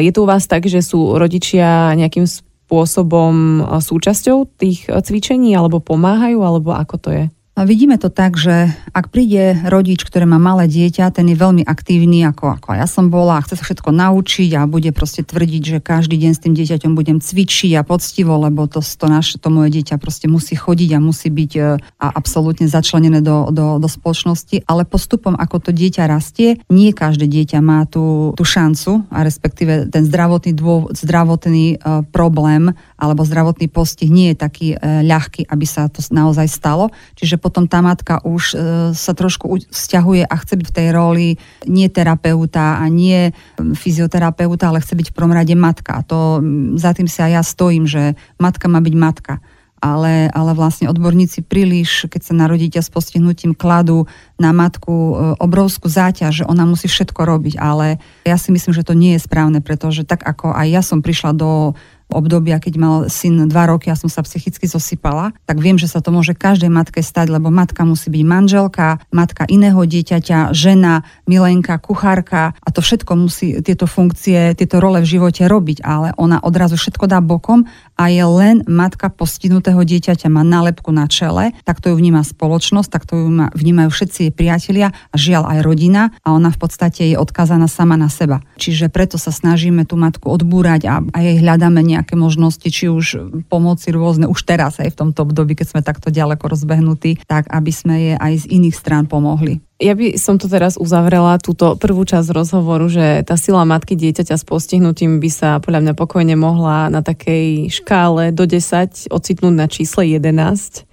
Je 0.02 0.10
to 0.10 0.26
u 0.26 0.28
vás 0.28 0.50
tak, 0.50 0.66
že 0.66 0.82
sú 0.82 1.14
rodičia 1.14 1.94
nejakým 1.94 2.26
spôsobom 2.26 3.62
súčasťou 3.78 4.50
tých 4.58 4.90
cvičení 4.90 5.54
alebo 5.54 5.78
pomáhajú, 5.78 6.42
alebo 6.42 6.74
ako 6.74 6.96
to 6.98 7.10
je? 7.14 7.24
Vidíme 7.52 8.00
to 8.00 8.08
tak, 8.08 8.40
že 8.40 8.72
ak 8.96 9.12
príde 9.12 9.60
rodič, 9.68 10.08
ktorý 10.08 10.24
má 10.24 10.40
malé 10.40 10.64
dieťa, 10.72 11.12
ten 11.12 11.28
je 11.28 11.36
veľmi 11.36 11.68
aktívny, 11.68 12.24
ako, 12.24 12.56
ako 12.56 12.68
ja 12.72 12.88
som 12.88 13.12
bola, 13.12 13.36
a 13.36 13.44
chce 13.44 13.60
sa 13.60 13.68
všetko 13.68 13.92
naučiť 13.92 14.56
a 14.56 14.64
bude 14.64 14.88
proste 14.96 15.20
tvrdiť, 15.20 15.62
že 15.76 15.78
každý 15.84 16.16
deň 16.16 16.32
s 16.32 16.40
tým 16.40 16.56
dieťaťom 16.56 16.96
budem 16.96 17.20
cvičiť 17.20 17.76
a 17.76 17.84
poctivo, 17.84 18.40
lebo 18.40 18.64
to, 18.72 18.80
to, 18.80 19.04
naše, 19.04 19.36
to 19.36 19.52
moje 19.52 19.68
dieťa 19.68 20.00
proste 20.00 20.32
musí 20.32 20.56
chodiť 20.56 20.96
a 20.96 21.04
musí 21.04 21.28
byť 21.28 21.52
e, 21.52 21.60
a 21.76 22.06
absolútne 22.16 22.72
začlenené 22.72 23.20
do, 23.20 23.52
do, 23.52 23.76
do 23.76 23.88
spoločnosti. 23.88 24.64
Ale 24.64 24.88
postupom, 24.88 25.36
ako 25.36 25.68
to 25.68 25.70
dieťa 25.76 26.08
rastie, 26.08 26.56
nie 26.72 26.96
každé 26.96 27.28
dieťa 27.28 27.60
má 27.60 27.84
tú, 27.84 28.32
tú 28.32 28.48
šancu, 28.48 29.04
a 29.12 29.28
respektíve 29.28 29.92
ten 29.92 30.08
zdravotný, 30.08 30.56
dô, 30.56 30.88
zdravotný 30.88 31.76
uh, 31.84 32.00
problém 32.08 32.72
alebo 33.02 33.26
zdravotný 33.26 33.66
postih 33.66 34.06
nie 34.06 34.30
je 34.30 34.36
taký 34.38 34.68
uh, 34.78 35.02
ľahký, 35.02 35.50
aby 35.50 35.66
sa 35.66 35.90
to 35.90 35.98
naozaj 36.14 36.46
stalo. 36.46 36.94
Čiže 37.18 37.42
potom 37.42 37.66
tá 37.66 37.82
matka 37.82 38.22
už 38.22 38.42
e, 38.52 38.56
sa 38.94 39.12
trošku 39.16 39.72
vzťahuje 39.72 40.22
a 40.28 40.34
chce 40.38 40.54
byť 40.60 40.66
v 40.68 40.76
tej 40.76 40.88
roli 40.94 41.28
nie 41.66 41.88
terapeuta 41.90 42.78
a 42.78 42.84
nie 42.86 43.32
fyzioterapeuta, 43.58 44.70
ale 44.70 44.84
chce 44.84 44.94
byť 44.94 45.06
v 45.10 45.16
prvom 45.16 45.34
rade 45.34 45.56
matka. 45.56 45.98
A 45.98 46.06
to 46.06 46.38
za 46.78 46.92
tým 46.94 47.08
si 47.08 47.18
aj 47.18 47.32
ja 47.32 47.42
stojím, 47.42 47.88
že 47.88 48.14
matka 48.38 48.68
má 48.68 48.78
byť 48.78 48.94
matka. 48.94 49.42
ale, 49.82 50.30
ale 50.30 50.54
vlastne 50.54 50.86
odborníci 50.86 51.42
príliš, 51.42 52.06
keď 52.06 52.22
sa 52.22 52.34
narodíte 52.38 52.78
s 52.78 52.86
postihnutím, 52.86 53.58
kladú 53.58 54.06
na 54.38 54.54
matku 54.54 54.94
e, 54.94 55.14
obrovskú 55.42 55.90
záťaž, 55.90 56.42
že 56.42 56.44
ona 56.46 56.62
musí 56.62 56.86
všetko 56.86 57.18
robiť, 57.26 57.58
ale 57.58 57.98
ja 58.22 58.38
si 58.38 58.54
myslím, 58.54 58.70
že 58.70 58.86
to 58.86 58.94
nie 58.94 59.18
je 59.18 59.26
správne, 59.26 59.58
pretože 59.58 60.06
tak 60.06 60.22
ako 60.22 60.54
aj 60.54 60.66
ja 60.70 60.82
som 60.86 61.02
prišla 61.02 61.34
do 61.34 61.74
obdobia, 62.12 62.62
keď 62.62 62.74
mal 62.78 62.94
syn 63.08 63.48
2 63.48 63.72
roky 63.72 63.88
a 63.88 63.96
som 63.98 64.12
sa 64.12 64.22
psychicky 64.22 64.68
zosypala, 64.68 65.32
tak 65.48 65.58
viem, 65.58 65.80
že 65.80 65.90
sa 65.90 66.04
to 66.04 66.12
môže 66.12 66.36
každej 66.36 66.68
matke 66.68 67.00
stať, 67.00 67.32
lebo 67.32 67.48
matka 67.48 67.82
musí 67.82 68.12
byť 68.12 68.24
manželka, 68.24 69.00
matka 69.10 69.48
iného 69.48 69.80
dieťaťa, 69.80 70.52
žena, 70.52 71.02
milenka, 71.26 71.80
kuchárka 71.80 72.52
a 72.60 72.68
to 72.68 72.84
všetko 72.84 73.12
musí 73.16 73.58
tieto 73.64 73.88
funkcie, 73.88 74.54
tieto 74.54 74.78
role 74.78 75.00
v 75.00 75.10
živote 75.18 75.48
robiť, 75.48 75.82
ale 75.82 76.12
ona 76.20 76.38
odrazu 76.44 76.76
všetko 76.76 77.08
dá 77.08 77.18
bokom 77.18 77.64
a 77.96 78.10
je 78.10 78.24
len 78.24 78.66
matka 78.66 79.12
postihnutého 79.12 79.80
dieťaťa, 79.82 80.26
má 80.32 80.42
nálepku 80.42 80.90
na 80.90 81.06
čele, 81.06 81.54
tak 81.62 81.78
to 81.78 81.92
ju 81.92 81.96
vníma 81.98 82.26
spoločnosť, 82.26 82.88
tak 82.90 83.06
to 83.06 83.14
ju 83.14 83.26
vnímajú 83.54 83.88
všetci 83.94 84.18
jej 84.28 84.32
priatelia 84.34 84.88
a 84.90 85.14
žiaľ 85.14 85.46
aj 85.52 85.58
rodina 85.62 86.02
a 86.26 86.34
ona 86.34 86.50
v 86.50 86.58
podstate 86.58 87.14
je 87.14 87.16
odkazaná 87.16 87.70
sama 87.70 87.94
na 87.94 88.10
seba. 88.10 88.42
Čiže 88.58 88.90
preto 88.90 89.20
sa 89.20 89.30
snažíme 89.30 89.86
tú 89.86 89.94
matku 89.94 90.26
odbúrať 90.26 90.82
a, 90.90 90.94
a 90.98 91.18
jej 91.22 91.38
hľadáme 91.38 91.78
nejak 91.84 92.01
nejaké 92.02 92.18
možnosti, 92.18 92.66
či 92.66 92.90
už 92.90 93.30
pomoci 93.46 93.94
rôzne, 93.94 94.26
už 94.26 94.42
teraz 94.42 94.82
aj 94.82 94.90
v 94.90 94.98
tomto 94.98 95.22
období, 95.22 95.54
keď 95.54 95.66
sme 95.70 95.86
takto 95.86 96.10
ďaleko 96.10 96.50
rozbehnutí, 96.50 97.22
tak 97.30 97.46
aby 97.46 97.70
sme 97.70 97.94
je 98.10 98.14
aj 98.18 98.32
z 98.42 98.44
iných 98.58 98.74
strán 98.74 99.06
pomohli. 99.06 99.62
Ja 99.78 99.94
by 99.94 100.18
som 100.18 100.38
to 100.38 100.50
teraz 100.50 100.74
uzavrela, 100.74 101.38
túto 101.38 101.78
prvú 101.78 102.02
časť 102.02 102.34
rozhovoru, 102.34 102.90
že 102.90 103.22
tá 103.22 103.38
sila 103.38 103.62
matky 103.62 103.94
dieťaťa 103.94 104.34
s 104.34 104.42
postihnutím 104.42 105.22
by 105.22 105.30
sa 105.30 105.48
podľa 105.62 105.86
mňa 105.86 105.94
pokojne 105.94 106.34
mohla 106.34 106.90
na 106.90 107.06
takej 107.06 107.70
škále 107.70 108.34
do 108.34 108.46
10 108.46 109.10
ocitnúť 109.10 109.54
na 109.54 109.66
čísle 109.70 110.06
11 110.18 110.86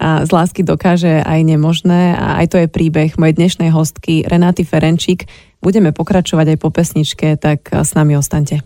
a 0.00 0.24
z 0.24 0.30
lásky 0.32 0.64
dokáže 0.64 1.20
aj 1.20 1.40
nemožné 1.44 2.16
a 2.16 2.40
aj 2.40 2.46
to 2.48 2.56
je 2.64 2.72
príbeh 2.72 3.20
mojej 3.20 3.36
dnešnej 3.36 3.68
hostky 3.68 4.24
Renáty 4.24 4.64
Ferenčík. 4.64 5.28
Budeme 5.60 5.92
pokračovať 5.92 6.56
aj 6.56 6.58
po 6.64 6.72
pesničke, 6.72 7.36
tak 7.36 7.68
s 7.68 7.92
nami 7.92 8.16
ostaňte. 8.16 8.64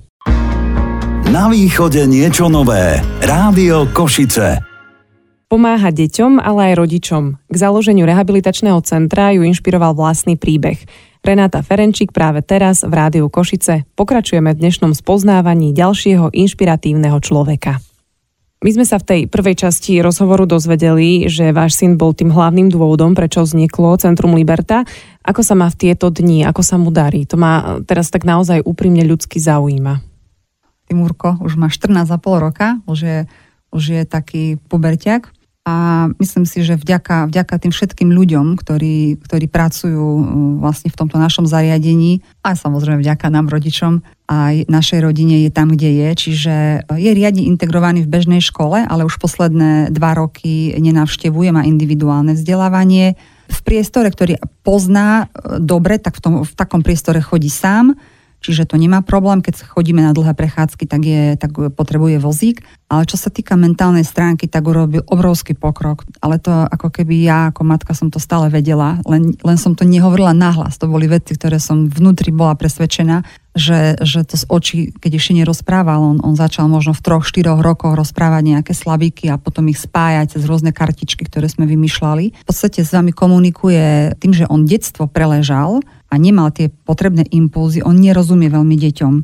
Na 1.34 1.50
východe 1.50 2.06
niečo 2.06 2.46
nové. 2.46 3.02
Rádio 3.18 3.90
Košice. 3.90 4.62
Pomáha 5.50 5.90
deťom, 5.90 6.38
ale 6.38 6.70
aj 6.70 6.74
rodičom. 6.78 7.24
K 7.50 7.56
založeniu 7.58 8.06
rehabilitačného 8.06 8.78
centra 8.86 9.34
ju 9.34 9.42
inšpiroval 9.42 9.98
vlastný 9.98 10.38
príbeh. 10.38 10.78
Renáta 11.26 11.66
Ferenčík 11.66 12.14
práve 12.14 12.38
teraz 12.46 12.86
v 12.86 12.94
Rádiu 12.94 13.26
Košice. 13.26 13.82
Pokračujeme 13.98 14.54
v 14.54 14.62
dnešnom 14.62 14.94
spoznávaní 14.94 15.74
ďalšieho 15.74 16.30
inšpiratívneho 16.30 17.18
človeka. 17.18 17.82
My 18.62 18.70
sme 18.70 18.86
sa 18.86 19.02
v 19.02 19.06
tej 19.10 19.20
prvej 19.26 19.58
časti 19.58 19.98
rozhovoru 20.06 20.46
dozvedeli, 20.46 21.26
že 21.26 21.50
váš 21.50 21.82
syn 21.82 21.98
bol 21.98 22.14
tým 22.14 22.30
hlavným 22.30 22.70
dôvodom, 22.70 23.18
prečo 23.18 23.42
vzniklo 23.42 23.98
Centrum 23.98 24.38
Liberta. 24.38 24.86
Ako 25.26 25.42
sa 25.42 25.58
má 25.58 25.66
v 25.66 25.82
tieto 25.82 26.14
dni, 26.14 26.46
ako 26.46 26.62
sa 26.62 26.78
mu 26.78 26.94
darí? 26.94 27.26
To 27.26 27.34
ma 27.34 27.82
teraz 27.82 28.14
tak 28.14 28.22
naozaj 28.22 28.62
úprimne 28.62 29.02
ľudsky 29.02 29.42
zaujíma. 29.42 30.13
Timurko 30.88 31.40
už 31.40 31.56
má 31.56 31.72
14,5 31.72 32.20
roka, 32.40 32.78
už 32.84 32.98
je, 33.00 33.18
už 33.72 33.82
je 34.00 34.02
taký 34.04 34.60
puberťak. 34.68 35.32
A 35.64 36.06
myslím 36.20 36.44
si, 36.44 36.60
že 36.60 36.76
vďaka, 36.76 37.24
vďaka 37.32 37.56
tým 37.56 37.72
všetkým 37.72 38.12
ľuďom, 38.12 38.60
ktorí, 38.60 39.16
ktorí 39.16 39.48
pracujú 39.48 39.96
uh, 39.96 40.24
vlastne 40.60 40.92
v 40.92 40.98
tomto 41.00 41.16
našom 41.16 41.48
zariadení, 41.48 42.20
a 42.44 42.52
samozrejme 42.52 43.00
vďaka 43.00 43.32
nám 43.32 43.48
rodičom, 43.48 44.04
aj 44.28 44.68
našej 44.68 45.00
rodine 45.00 45.40
je 45.40 45.48
tam, 45.48 45.72
kde 45.72 46.04
je. 46.04 46.08
Čiže 46.28 46.54
je 46.84 47.10
riadne 47.16 47.48
integrovaný 47.48 48.04
v 48.04 48.12
bežnej 48.12 48.44
škole, 48.44 48.84
ale 48.84 49.08
už 49.08 49.16
posledné 49.16 49.88
dva 49.88 50.12
roky 50.12 50.76
nenavštevuje, 50.76 51.48
má 51.56 51.64
individuálne 51.64 52.36
vzdelávanie. 52.36 53.16
V 53.48 53.60
priestore, 53.64 54.12
ktorý 54.12 54.36
pozná 54.60 55.32
uh, 55.32 55.56
dobre, 55.64 55.96
tak 55.96 56.20
v, 56.20 56.20
tom, 56.20 56.34
v 56.44 56.52
takom 56.52 56.84
priestore 56.84 57.24
chodí 57.24 57.48
sám 57.48 57.96
čiže 58.44 58.68
to 58.68 58.76
nemá 58.76 59.00
problém, 59.00 59.40
keď 59.40 59.64
chodíme 59.64 60.04
na 60.04 60.12
dlhé 60.12 60.36
prechádzky, 60.36 60.84
tak, 60.84 61.02
je, 61.08 61.24
tak 61.40 61.56
potrebuje 61.72 62.20
vozík. 62.20 62.60
Ale 62.92 63.08
čo 63.08 63.16
sa 63.16 63.32
týka 63.32 63.56
mentálnej 63.56 64.04
stránky, 64.04 64.44
tak 64.44 64.68
urobil 64.68 65.00
obrovský 65.08 65.56
pokrok. 65.56 66.04
Ale 66.20 66.36
to 66.36 66.52
ako 66.52 66.92
keby 66.92 67.24
ja 67.24 67.48
ako 67.48 67.64
matka 67.64 67.96
som 67.96 68.12
to 68.12 68.20
stále 68.20 68.52
vedela, 68.52 69.00
len, 69.08 69.32
len 69.40 69.56
som 69.56 69.72
to 69.72 69.88
nehovorila 69.88 70.36
nahlas. 70.36 70.76
To 70.76 70.86
boli 70.86 71.08
veci, 71.08 71.32
ktoré 71.32 71.56
som 71.56 71.88
vnútri 71.88 72.28
bola 72.28 72.52
presvedčená, 72.52 73.24
že, 73.54 73.94
že 74.02 74.26
to 74.26 74.34
z 74.34 74.44
očí, 74.50 74.78
keď 74.98 75.12
ešte 75.14 75.32
nerozprával, 75.38 76.02
on, 76.02 76.18
on 76.20 76.34
začal 76.34 76.66
možno 76.66 76.90
v 76.90 77.02
troch, 77.06 77.22
štyroch 77.22 77.62
rokoch 77.62 77.94
rozprávať 77.94 78.42
nejaké 78.42 78.72
slabiky 78.74 79.30
a 79.30 79.38
potom 79.38 79.70
ich 79.70 79.78
spájať 79.78 80.36
cez 80.36 80.42
rôzne 80.44 80.74
kartičky, 80.74 81.22
ktoré 81.24 81.46
sme 81.46 81.64
vymýšľali. 81.70 82.34
V 82.34 82.46
podstate 82.46 82.82
s 82.82 82.90
vami 82.90 83.14
komunikuje 83.14 84.18
tým, 84.18 84.34
že 84.34 84.50
on 84.50 84.66
detstvo 84.66 85.06
preležal 85.06 85.86
a 86.14 86.16
nemal 86.16 86.54
tie 86.54 86.70
potrebné 86.70 87.26
impulzy, 87.34 87.82
on 87.82 87.98
nerozumie 87.98 88.46
veľmi 88.46 88.78
deťom. 88.78 89.14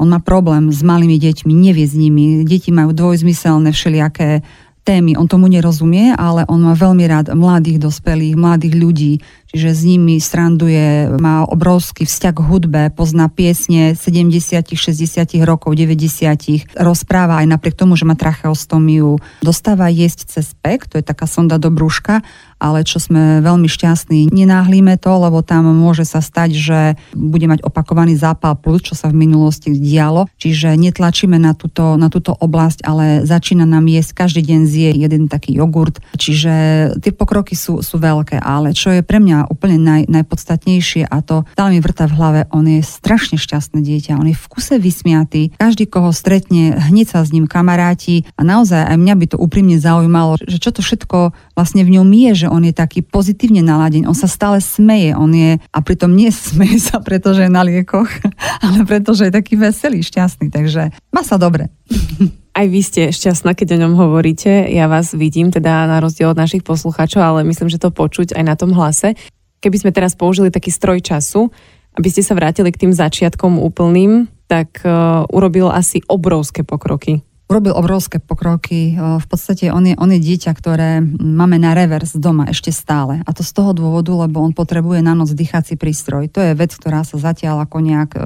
On 0.00 0.08
má 0.08 0.22
problém 0.24 0.72
s 0.72 0.80
malými 0.80 1.20
deťmi, 1.20 1.52
nevie 1.52 1.84
s 1.84 1.92
nimi. 1.92 2.46
Deti 2.46 2.72
majú 2.72 2.96
dvojzmyselné 2.96 3.74
všelijaké 3.74 4.40
témy. 4.88 5.20
On 5.20 5.28
tomu 5.28 5.52
nerozumie, 5.52 6.16
ale 6.16 6.48
on 6.48 6.64
má 6.64 6.72
veľmi 6.72 7.04
rád 7.04 7.36
mladých 7.36 7.76
dospelých, 7.76 8.32
mladých 8.38 8.74
ľudí, 8.78 9.12
čiže 9.52 9.70
s 9.72 9.80
nimi 9.84 10.20
stranduje, 10.20 11.08
má 11.16 11.44
obrovský 11.48 12.04
vzťah 12.04 12.34
k 12.36 12.44
hudbe, 12.44 12.82
pozná 12.92 13.32
piesne 13.32 13.96
70 13.96 14.76
60 14.76 15.48
rokov, 15.48 15.72
90 15.72 16.76
rozpráva 16.76 17.40
aj 17.40 17.46
napriek 17.48 17.74
tomu, 17.76 17.96
že 17.96 18.04
má 18.04 18.14
tracheostomiu, 18.14 19.20
dostáva 19.40 19.88
jesť 19.88 20.38
cez 20.38 20.52
pek, 20.58 20.84
to 20.84 21.00
je 21.00 21.04
taká 21.04 21.24
sonda 21.24 21.56
do 21.56 21.72
brúška, 21.72 22.20
ale 22.58 22.82
čo 22.82 22.98
sme 22.98 23.38
veľmi 23.38 23.70
šťastní, 23.70 24.34
nenáhlíme 24.34 24.98
to, 24.98 25.12
lebo 25.14 25.46
tam 25.46 25.70
môže 25.70 26.02
sa 26.02 26.18
stať, 26.18 26.50
že 26.58 26.80
bude 27.14 27.46
mať 27.46 27.62
opakovaný 27.62 28.18
zápal 28.18 28.58
plus, 28.58 28.82
čo 28.82 28.98
sa 28.98 29.08
v 29.08 29.24
minulosti 29.26 29.70
dialo, 29.70 30.26
čiže 30.42 30.74
netlačíme 30.74 31.38
na 31.38 31.54
túto, 31.54 31.94
na 31.94 32.10
túto 32.10 32.34
oblasť, 32.34 32.82
ale 32.82 33.22
začína 33.22 33.62
nám 33.62 33.86
jesť, 33.86 34.26
každý 34.26 34.42
deň 34.42 34.60
zje 34.66 34.90
jeden 34.98 35.30
taký 35.30 35.54
jogurt, 35.54 36.02
čiže 36.18 36.52
tie 36.98 37.12
pokroky 37.14 37.54
sú, 37.54 37.80
sú 37.80 37.96
veľké, 38.02 38.42
ale 38.42 38.74
čo 38.74 38.90
je 38.90 39.06
pre 39.06 39.22
mňa 39.22 39.37
úplne 39.46 39.78
naj, 39.78 40.10
najpodstatnejšie 40.10 41.06
a 41.06 41.22
to 41.22 41.46
stále 41.54 41.70
mi 41.70 41.78
vrta 41.78 42.10
v 42.10 42.16
hlave, 42.18 42.40
on 42.50 42.66
je 42.66 42.80
strašne 42.82 43.38
šťastné 43.38 43.84
dieťa, 43.84 44.18
on 44.18 44.26
je 44.26 44.36
v 44.36 44.46
kuse 44.50 44.74
vysmiatý, 44.80 45.54
každý, 45.54 45.86
koho 45.86 46.10
stretne, 46.10 46.74
hneď 46.74 47.14
sa 47.14 47.22
s 47.22 47.30
ním 47.30 47.46
kamaráti 47.46 48.26
a 48.34 48.42
naozaj 48.42 48.88
aj 48.88 48.96
mňa 48.98 49.14
by 49.14 49.26
to 49.30 49.36
úprimne 49.36 49.76
zaujímalo, 49.78 50.40
že 50.42 50.58
čo 50.58 50.74
to 50.74 50.80
všetko 50.82 51.36
vlastne 51.54 51.84
v 51.84 52.00
ňom 52.00 52.08
je, 52.08 52.46
že 52.46 52.48
on 52.48 52.62
je 52.64 52.74
taký 52.74 53.04
pozitívne 53.04 53.60
naladený, 53.62 54.08
on 54.08 54.16
sa 54.16 54.26
stále 54.26 54.58
smeje, 54.58 55.12
on 55.14 55.30
je, 55.30 55.60
a 55.60 55.78
pritom 55.84 56.10
nie 56.10 56.32
smeje 56.50 56.80
sa, 56.80 56.98
pretože 57.04 57.44
je 57.44 57.50
na 57.52 57.62
liekoch, 57.62 58.08
ale 58.64 58.88
pretože 58.88 59.28
je 59.28 59.36
taký 59.36 59.60
veselý, 59.60 60.00
šťastný, 60.00 60.48
takže 60.48 60.90
má 61.12 61.22
sa 61.22 61.36
dobre. 61.36 61.68
Aj 62.58 62.66
vy 62.66 62.82
ste 62.82 63.14
šťastná, 63.14 63.54
keď 63.54 63.78
o 63.78 63.80
ňom 63.86 63.94
hovoríte. 63.94 64.66
Ja 64.66 64.90
vás 64.90 65.14
vidím, 65.14 65.54
teda 65.54 65.86
na 65.86 66.02
rozdiel 66.02 66.34
od 66.34 66.42
našich 66.42 66.66
poslucháčov, 66.66 67.22
ale 67.22 67.46
myslím, 67.46 67.70
že 67.70 67.78
to 67.78 67.94
počuť 67.94 68.34
aj 68.34 68.42
na 68.42 68.58
tom 68.58 68.74
hlase. 68.74 69.14
Keby 69.62 69.78
sme 69.78 69.94
teraz 69.94 70.18
použili 70.18 70.50
taký 70.50 70.74
stroj 70.74 70.98
času, 70.98 71.54
aby 71.94 72.10
ste 72.10 72.26
sa 72.26 72.34
vrátili 72.34 72.74
k 72.74 72.82
tým 72.82 72.90
začiatkom 72.90 73.62
úplným, 73.62 74.26
tak 74.50 74.82
uh, 74.82 75.22
urobil 75.30 75.70
asi 75.70 76.02
obrovské 76.10 76.66
pokroky. 76.66 77.22
Urobil 77.46 77.78
obrovské 77.78 78.18
pokroky. 78.18 78.98
V 78.98 79.26
podstate 79.30 79.70
on 79.70 79.86
je, 79.86 79.94
on 79.94 80.10
je 80.10 80.18
dieťa, 80.18 80.50
ktoré 80.50 80.98
máme 81.14 81.62
na 81.62 81.78
revers 81.78 82.18
doma 82.18 82.50
ešte 82.50 82.74
stále. 82.74 83.22
A 83.22 83.30
to 83.30 83.46
z 83.46 83.54
toho 83.54 83.70
dôvodu, 83.70 84.10
lebo 84.18 84.42
on 84.42 84.50
potrebuje 84.50 84.98
na 84.98 85.14
noc 85.14 85.30
dýchací 85.30 85.78
prístroj. 85.78 86.26
To 86.34 86.42
je 86.42 86.58
vec, 86.58 86.74
ktorá 86.74 87.06
sa 87.06 87.22
zatiaľ 87.22 87.64
ako 87.64 87.76
nejak 87.80 88.10
e, 88.18 88.20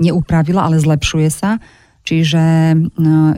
neupravila, 0.00 0.64
ale 0.64 0.80
zlepšuje 0.80 1.28
sa. 1.28 1.60
Čiže 2.08 2.72
no, 2.96 3.36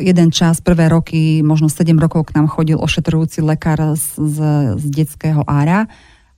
jeden 0.00 0.32
čas, 0.32 0.64
prvé 0.64 0.88
roky, 0.88 1.44
možno 1.44 1.68
7 1.68 1.92
rokov 2.00 2.32
k 2.32 2.40
nám 2.40 2.48
chodil 2.48 2.80
ošetrujúci 2.80 3.44
lekár 3.44 3.92
z, 3.92 4.16
z, 4.16 4.38
z 4.80 4.84
detského 4.88 5.44
ára 5.44 5.84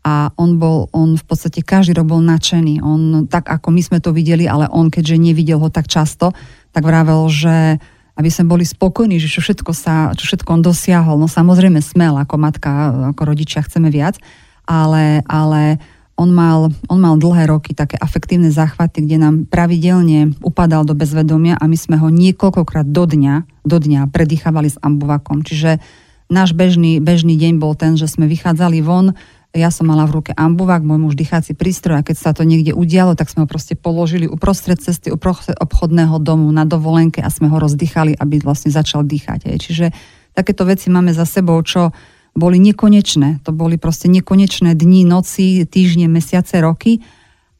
a 0.02 0.34
on 0.34 0.58
bol, 0.58 0.90
on 0.90 1.14
v 1.14 1.22
podstate 1.22 1.62
každý 1.62 1.94
rok 1.94 2.10
bol 2.10 2.18
nadšený. 2.18 2.82
On 2.82 3.30
tak 3.30 3.46
ako 3.46 3.70
my 3.70 3.78
sme 3.78 3.98
to 4.02 4.10
videli, 4.10 4.50
ale 4.50 4.66
on 4.74 4.90
keďže 4.90 5.22
nevidel 5.22 5.62
ho 5.62 5.70
tak 5.70 5.86
často, 5.86 6.34
tak 6.74 6.82
vravel, 6.82 7.30
že 7.30 7.78
aby 8.18 8.26
sme 8.26 8.58
boli 8.58 8.66
spokojní, 8.66 9.22
že 9.22 9.30
čo 9.30 9.38
všetko, 9.38 9.70
sa, 9.70 10.10
čo 10.18 10.26
všetko 10.26 10.58
on 10.58 10.66
dosiahol. 10.66 11.14
No 11.14 11.30
samozrejme 11.30 11.78
smel, 11.78 12.18
ako 12.18 12.42
matka, 12.42 12.70
ako 13.14 13.22
rodičia 13.22 13.62
chceme 13.62 13.86
viac, 13.86 14.18
ale, 14.66 15.22
ale 15.30 15.78
on 16.22 16.30
mal, 16.30 16.70
on 16.86 16.98
mal 17.02 17.18
dlhé 17.18 17.50
roky 17.50 17.74
také 17.74 17.98
afektívne 17.98 18.54
záchvaty, 18.54 19.02
kde 19.02 19.18
nám 19.18 19.34
pravidelne 19.50 20.38
upadal 20.38 20.86
do 20.86 20.94
bezvedomia 20.94 21.58
a 21.58 21.66
my 21.66 21.74
sme 21.74 21.98
ho 21.98 22.06
niekoľkokrát 22.14 22.86
do 22.86 23.10
dňa, 23.10 23.66
do 23.66 23.76
dňa 23.82 24.06
predýchavali 24.14 24.70
s 24.70 24.78
ambuvakom. 24.78 25.42
Čiže 25.42 25.82
náš 26.30 26.54
bežný, 26.54 27.02
bežný 27.02 27.34
deň 27.34 27.58
bol 27.58 27.74
ten, 27.74 27.98
že 27.98 28.06
sme 28.06 28.30
vychádzali 28.30 28.78
von, 28.86 29.18
ja 29.52 29.68
som 29.68 29.84
mala 29.84 30.08
v 30.08 30.16
ruke 30.16 30.32
ambuvák, 30.32 30.80
môj 30.80 30.96
muž 30.96 31.14
dýchací 31.18 31.52
prístroj 31.52 32.00
a 32.00 32.06
keď 32.06 32.16
sa 32.16 32.30
to 32.32 32.40
niekde 32.40 32.72
udialo, 32.72 33.12
tak 33.12 33.28
sme 33.28 33.44
ho 33.44 33.48
proste 33.50 33.76
položili 33.76 34.24
uprostred 34.24 34.80
cesty, 34.80 35.12
uprostred 35.12 35.60
obchodného 35.60 36.16
domu 36.24 36.48
na 36.48 36.64
dovolenke 36.64 37.20
a 37.20 37.28
sme 37.28 37.52
ho 37.52 37.60
rozdýchali, 37.60 38.16
aby 38.16 38.40
vlastne 38.40 38.72
začal 38.72 39.04
dýchať. 39.04 39.52
Čiže 39.60 39.92
takéto 40.32 40.64
veci 40.64 40.88
máme 40.88 41.12
za 41.12 41.28
sebou, 41.28 41.60
čo 41.60 41.92
boli 42.32 42.56
nekonečné. 42.58 43.44
To 43.44 43.52
boli 43.52 43.76
proste 43.76 44.08
nekonečné 44.08 44.72
dni, 44.72 45.04
noci, 45.04 45.68
týždne, 45.68 46.08
mesiace, 46.08 46.60
roky. 46.64 47.04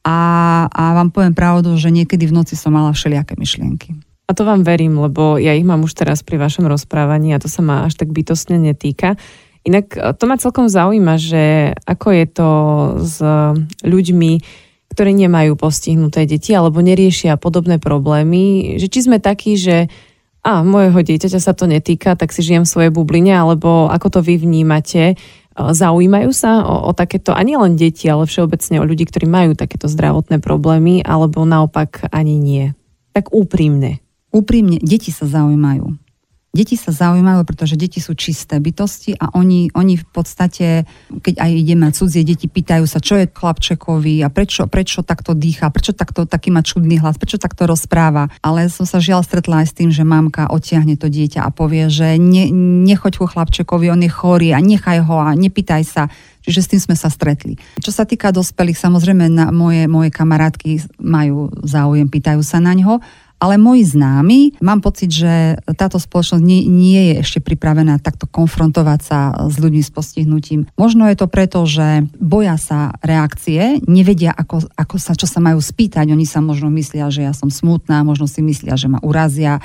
A, 0.02 0.18
a 0.66 0.82
vám 0.98 1.14
poviem 1.14 1.36
pravdu, 1.36 1.76
že 1.78 1.94
niekedy 1.94 2.26
v 2.26 2.34
noci 2.42 2.58
som 2.58 2.74
mala 2.74 2.90
všelijaké 2.90 3.38
myšlienky. 3.38 3.94
A 4.26 4.34
to 4.34 4.48
vám 4.48 4.64
verím, 4.64 4.98
lebo 4.98 5.36
ja 5.36 5.52
ich 5.52 5.66
mám 5.66 5.84
už 5.84 5.92
teraz 5.92 6.24
pri 6.24 6.40
vašom 6.40 6.64
rozprávaní 6.66 7.36
a 7.36 7.42
to 7.42 7.52
sa 7.52 7.60
ma 7.60 7.86
až 7.86 8.00
tak 8.00 8.10
bytostne 8.10 8.56
netýka. 8.56 9.20
Inak 9.62 9.94
e, 9.94 10.16
to 10.16 10.24
ma 10.24 10.40
celkom 10.40 10.66
zaujíma, 10.72 11.14
že 11.20 11.76
ako 11.86 12.08
je 12.16 12.26
to 12.32 12.50
s 12.98 13.16
ľuďmi, 13.84 14.32
ktorí 14.92 15.12
nemajú 15.16 15.56
postihnuté 15.56 16.24
deti 16.24 16.52
alebo 16.56 16.80
neriešia 16.80 17.40
podobné 17.40 17.76
problémy, 17.76 18.76
že 18.80 18.88
či 18.92 19.04
sme 19.08 19.20
takí, 19.20 19.56
že 19.56 19.88
a 20.42 20.66
môjho 20.66 21.06
dieťaťa 21.06 21.38
sa 21.38 21.54
to 21.54 21.70
netýka, 21.70 22.18
tak 22.18 22.34
si 22.34 22.42
žijem 22.42 22.66
v 22.66 22.72
svojej 22.74 22.92
bubline, 22.92 23.30
alebo 23.30 23.86
ako 23.86 24.18
to 24.18 24.20
vy 24.26 24.42
vnímate, 24.42 25.14
e, 25.14 25.16
zaujímajú 25.54 26.34
sa 26.34 26.66
o, 26.66 26.90
o 26.90 26.92
takéto, 26.92 27.30
ani 27.30 27.54
len 27.54 27.78
deti, 27.78 28.10
ale 28.10 28.26
všeobecne 28.26 28.82
o 28.82 28.84
ľudí, 28.84 29.06
ktorí 29.06 29.30
majú 29.30 29.54
takéto 29.54 29.86
zdravotné 29.86 30.42
problémy, 30.42 31.06
alebo 31.06 31.46
naopak 31.46 32.10
ani 32.10 32.42
nie. 32.42 32.64
Tak 33.14 33.30
úprimne. 33.30 34.02
Úprimne, 34.34 34.82
deti 34.82 35.14
sa 35.14 35.30
zaujímajú. 35.30 36.01
Deti 36.52 36.76
sa 36.76 36.92
zaujímajú, 36.92 37.48
pretože 37.48 37.80
deti 37.80 37.96
sú 37.96 38.12
čisté 38.12 38.60
bytosti 38.60 39.16
a 39.16 39.32
oni, 39.32 39.72
oni 39.72 39.96
v 39.96 40.04
podstate, 40.04 40.84
keď 41.08 41.40
aj 41.40 41.50
ideme 41.56 41.88
cudzie 41.96 42.28
deti, 42.28 42.44
pýtajú 42.44 42.84
sa, 42.84 43.00
čo 43.00 43.16
je 43.16 43.24
chlapčekovi 43.24 44.20
a 44.20 44.28
prečo, 44.28 44.68
prečo 44.68 45.00
takto 45.00 45.32
dýcha, 45.32 45.72
prečo 45.72 45.96
takto 45.96 46.28
taký 46.28 46.52
má 46.52 46.60
čudný 46.60 47.00
hlas, 47.00 47.16
prečo 47.16 47.40
takto 47.40 47.64
rozpráva. 47.64 48.28
Ale 48.44 48.68
som 48.68 48.84
sa 48.84 49.00
žiaľ 49.00 49.24
stretla 49.24 49.64
aj 49.64 49.72
s 49.72 49.76
tým, 49.80 49.88
že 49.88 50.04
mamka 50.04 50.44
odtiahne 50.52 51.00
to 51.00 51.08
dieťa 51.08 51.40
a 51.40 51.48
povie, 51.48 51.88
že 51.88 52.20
ne, 52.20 52.52
nechoď 52.84 53.12
ku 53.16 53.24
chlapčekovi, 53.32 53.88
on 53.88 54.04
je 54.04 54.12
chorý 54.12 54.52
a 54.52 54.60
nechaj 54.60 55.08
ho 55.08 55.24
a 55.24 55.32
nepýtaj 55.32 55.88
sa. 55.88 56.12
Čiže 56.42 56.60
s 56.60 56.70
tým 56.74 56.80
sme 56.90 56.96
sa 56.98 57.08
stretli. 57.08 57.54
Čo 57.78 57.94
sa 57.94 58.04
týka 58.04 58.34
dospelých, 58.34 58.76
samozrejme 58.76 59.30
na 59.30 59.48
moje, 59.54 59.86
moje 59.86 60.10
kamarátky 60.10 61.00
majú 61.00 61.48
záujem, 61.62 62.10
pýtajú 62.10 62.42
sa 62.42 62.58
na 62.58 62.74
ňo, 62.74 62.98
ale 63.42 63.58
moji 63.58 63.82
známi, 63.82 64.62
mám 64.62 64.78
pocit, 64.78 65.10
že 65.10 65.58
táto 65.74 65.98
spoločnosť 65.98 66.38
nie, 66.38 66.70
nie 66.70 67.10
je 67.10 67.14
ešte 67.26 67.42
pripravená 67.42 67.98
takto 67.98 68.30
konfrontovať 68.30 69.00
sa 69.02 69.18
s 69.50 69.58
ľuďmi 69.58 69.82
s 69.82 69.90
postihnutím. 69.90 70.70
Možno 70.78 71.10
je 71.10 71.18
to 71.18 71.26
preto, 71.26 71.66
že 71.66 72.06
boja 72.22 72.54
sa 72.54 72.94
reakcie, 73.02 73.82
nevedia, 73.90 74.30
ako, 74.30 74.70
ako 74.78 74.94
sa, 75.02 75.18
čo 75.18 75.26
sa 75.26 75.42
majú 75.42 75.58
spýtať. 75.58 76.14
Oni 76.14 76.22
sa 76.22 76.38
možno 76.38 76.70
myslia, 76.70 77.10
že 77.10 77.26
ja 77.26 77.34
som 77.34 77.50
smutná, 77.50 78.06
možno 78.06 78.30
si 78.30 78.46
myslia, 78.46 78.78
že 78.78 78.86
ma 78.86 79.02
urazia 79.02 79.58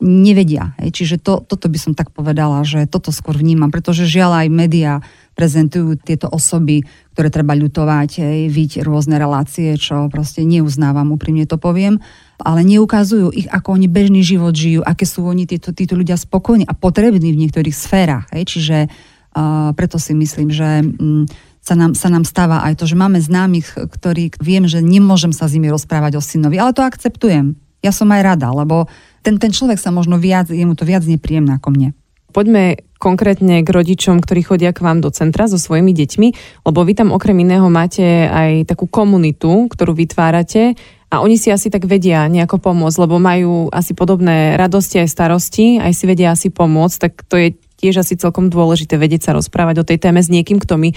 nevedia. 0.00 0.72
Čiže 0.80 1.20
to, 1.20 1.44
toto 1.44 1.68
by 1.68 1.78
som 1.78 1.92
tak 1.92 2.10
povedala, 2.10 2.64
že 2.64 2.88
toto 2.88 3.12
skôr 3.12 3.36
vnímam, 3.36 3.68
pretože 3.68 4.08
žiaľ 4.08 4.42
aj 4.42 4.48
médiá 4.48 4.94
prezentujú 5.40 5.96
tieto 5.96 6.28
osoby, 6.28 6.84
ktoré 7.16 7.32
treba 7.32 7.56
ľutovať, 7.56 8.10
hej, 8.20 8.40
viť 8.52 8.84
rôzne 8.84 9.16
relácie, 9.16 9.72
čo 9.80 10.12
proste 10.12 10.44
neuznávam, 10.44 11.16
úprimne 11.16 11.48
to 11.48 11.56
poviem 11.56 11.96
ale 12.40 12.64
neukazujú 12.64 13.28
ich, 13.36 13.48
ako 13.52 13.76
oni 13.76 13.86
bežný 13.86 14.24
život 14.24 14.56
žijú, 14.56 14.80
aké 14.80 15.04
sú 15.04 15.28
oni 15.28 15.44
títo, 15.44 15.76
títo 15.76 15.94
ľudia 15.94 16.16
spokojní 16.16 16.64
a 16.64 16.72
potrební 16.72 17.36
v 17.36 17.40
niektorých 17.46 17.76
sférach. 17.76 18.26
Hej? 18.32 18.56
Čiže 18.56 18.76
uh, 18.88 19.70
preto 19.76 20.00
si 20.00 20.16
myslím, 20.16 20.48
že 20.48 20.80
um, 20.80 21.28
sa 21.60 21.76
nám, 21.76 21.92
sa 21.92 22.08
nám 22.08 22.24
stáva 22.24 22.64
aj 22.64 22.80
to, 22.80 22.88
že 22.88 22.96
máme 22.96 23.20
známych, 23.20 23.76
ktorí 23.76 24.32
viem, 24.40 24.64
že 24.64 24.80
nemôžem 24.80 25.30
sa 25.36 25.46
s 25.46 25.54
nimi 25.54 25.68
rozprávať 25.68 26.16
o 26.16 26.22
synovi, 26.24 26.56
ale 26.56 26.72
to 26.72 26.80
akceptujem. 26.80 27.54
Ja 27.84 27.92
som 27.92 28.08
aj 28.12 28.36
rada, 28.36 28.48
lebo 28.52 28.88
ten, 29.20 29.36
ten 29.36 29.52
človek 29.52 29.76
sa 29.76 29.92
možno 29.92 30.16
viac, 30.16 30.48
je 30.48 30.64
mu 30.64 30.72
to 30.72 30.88
viac 30.88 31.04
nepríjemné 31.04 31.60
ako 31.60 31.76
mne. 31.76 31.88
Poďme 32.32 32.80
konkrétne 33.00 33.64
k 33.64 33.68
rodičom, 33.72 34.20
ktorí 34.20 34.44
chodia 34.44 34.76
k 34.76 34.84
vám 34.84 35.00
do 35.00 35.08
centra 35.08 35.48
so 35.48 35.56
svojimi 35.56 35.96
deťmi, 35.96 36.28
lebo 36.68 36.84
vy 36.84 36.92
tam 36.92 37.16
okrem 37.16 37.40
iného 37.40 37.66
máte 37.72 38.28
aj 38.28 38.68
takú 38.68 38.84
komunitu, 38.84 39.72
ktorú 39.72 39.96
vytvárate 39.96 40.76
a 41.08 41.24
oni 41.24 41.40
si 41.40 41.48
asi 41.50 41.72
tak 41.72 41.88
vedia 41.88 42.28
nejako 42.28 42.60
pomôcť, 42.60 43.00
lebo 43.02 43.16
majú 43.18 43.72
asi 43.72 43.96
podobné 43.96 44.54
radosti 44.54 45.00
aj 45.00 45.08
starosti, 45.08 45.80
aj 45.80 45.96
si 45.96 46.04
vedia 46.04 46.36
asi 46.36 46.52
pomôcť, 46.52 46.96
tak 47.00 47.12
to 47.26 47.34
je 47.40 47.48
tiež 47.80 48.04
asi 48.04 48.14
celkom 48.20 48.52
dôležité 48.52 49.00
vedieť 49.00 49.32
sa 49.32 49.34
rozprávať 49.34 49.80
o 49.80 49.88
tej 49.88 49.98
téme 49.98 50.20
s 50.20 50.28
niekým, 50.28 50.60
kto 50.60 50.76
mi 50.76 50.92
e, 50.92 50.96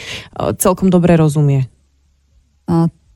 celkom 0.59 0.91
dobre 0.91 1.15
rozumie. 1.15 1.71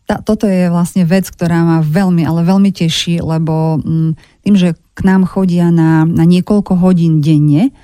Tá, 0.08 0.23
toto 0.23 0.47
je 0.47 0.71
vlastne 0.71 1.04
vec, 1.04 1.28
ktorá 1.28 1.67
ma 1.67 1.78
veľmi, 1.84 2.23
ale 2.23 2.47
veľmi 2.47 2.71
teší, 2.71 3.19
lebo 3.19 3.84
mm, 3.84 4.12
tým, 4.47 4.56
že 4.56 4.80
k 4.95 5.00
nám 5.04 5.28
chodia 5.28 5.67
na, 5.67 6.08
na 6.08 6.23
niekoľko 6.23 6.80
hodín 6.80 7.19
denne, 7.19 7.76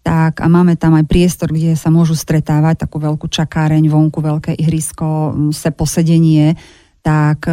tak 0.00 0.40
a 0.40 0.48
máme 0.48 0.80
tam 0.80 0.96
aj 0.96 1.04
priestor, 1.04 1.52
kde 1.52 1.76
sa 1.76 1.92
môžu 1.92 2.16
stretávať, 2.16 2.88
takú 2.88 2.96
veľkú 2.96 3.28
čakáreň, 3.28 3.84
vonku 3.84 4.24
veľké 4.24 4.56
ihrisko, 4.56 5.36
se 5.52 5.68
posedenie, 5.68 6.56
tak 7.04 7.44
e, 7.48 7.52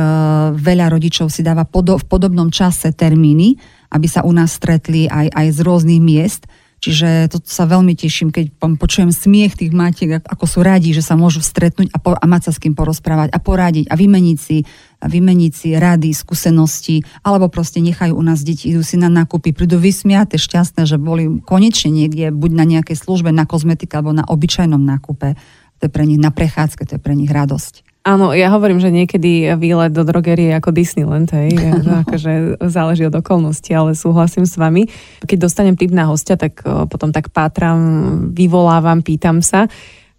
veľa 0.56 0.92
rodičov 0.92 1.28
si 1.28 1.44
dáva 1.44 1.68
v 1.68 2.06
podobnom 2.08 2.48
čase 2.48 2.96
termíny, 2.96 3.60
aby 3.92 4.08
sa 4.08 4.24
u 4.24 4.32
nás 4.32 4.56
stretli 4.56 5.12
aj, 5.12 5.28
aj 5.32 5.48
z 5.56 5.60
rôznych 5.64 6.02
miest. 6.04 6.48
Čiže 6.78 7.34
to 7.34 7.42
sa 7.42 7.66
veľmi 7.66 7.98
teším, 7.98 8.30
keď 8.30 8.54
počujem 8.78 9.10
smiech 9.10 9.58
tých 9.58 9.74
matiek, 9.74 10.22
ako 10.22 10.46
sú 10.46 10.60
radi, 10.62 10.94
že 10.94 11.02
sa 11.02 11.18
môžu 11.18 11.42
stretnúť 11.42 11.90
a, 11.90 11.98
po, 11.98 12.14
a 12.14 12.26
mať 12.30 12.50
sa 12.50 12.52
s 12.54 12.62
kým 12.62 12.78
porozprávať 12.78 13.34
a 13.34 13.42
poradiť 13.42 13.90
a 13.90 13.98
vymeniť 13.98 14.38
si, 14.38 14.62
a 15.02 15.10
vymeniť 15.10 15.52
si 15.58 15.74
rady, 15.74 16.14
skúsenosti, 16.14 17.02
alebo 17.26 17.50
proste 17.50 17.82
nechajú 17.82 18.14
u 18.14 18.22
nás 18.22 18.46
deti, 18.46 18.70
idú 18.70 18.86
si 18.86 18.94
na 18.94 19.10
nákupy, 19.10 19.58
prídu 19.58 19.82
vysmiate, 19.82 20.38
šťastné, 20.38 20.86
že 20.86 21.02
boli 21.02 21.42
konečne 21.42 21.90
niekde, 21.90 22.30
buď 22.30 22.52
na 22.54 22.66
nejakej 22.70 22.98
službe, 23.02 23.34
na 23.34 23.50
kozmetika 23.50 23.98
alebo 23.98 24.14
na 24.14 24.30
obyčajnom 24.30 24.82
nákupe. 24.82 25.34
To 25.82 25.82
je 25.82 25.90
pre 25.90 26.06
nich 26.06 26.22
na 26.22 26.30
prechádzke, 26.30 26.86
to 26.86 26.98
je 26.98 27.02
pre 27.02 27.18
nich 27.18 27.34
radosť. 27.34 27.87
Áno, 28.08 28.32
ja 28.32 28.48
hovorím, 28.56 28.80
že 28.80 28.88
niekedy 28.88 29.52
výlet 29.60 29.92
do 29.92 30.08
drogerie 30.08 30.56
je 30.56 30.56
ako 30.56 30.72
Disneyland, 30.72 31.28
hej, 31.36 31.52
akože 32.08 32.56
záleží 32.64 33.04
od 33.04 33.20
okolností, 33.20 33.76
ale 33.76 34.00
súhlasím 34.00 34.48
s 34.48 34.56
vami. 34.56 34.88
Keď 35.28 35.36
dostanem 35.36 35.76
tip 35.76 35.92
na 35.92 36.08
hostia, 36.08 36.40
tak 36.40 36.64
potom 36.64 37.12
tak 37.12 37.36
pátram, 37.36 38.32
vyvolávam, 38.32 39.04
pýtam 39.04 39.44
sa, 39.44 39.68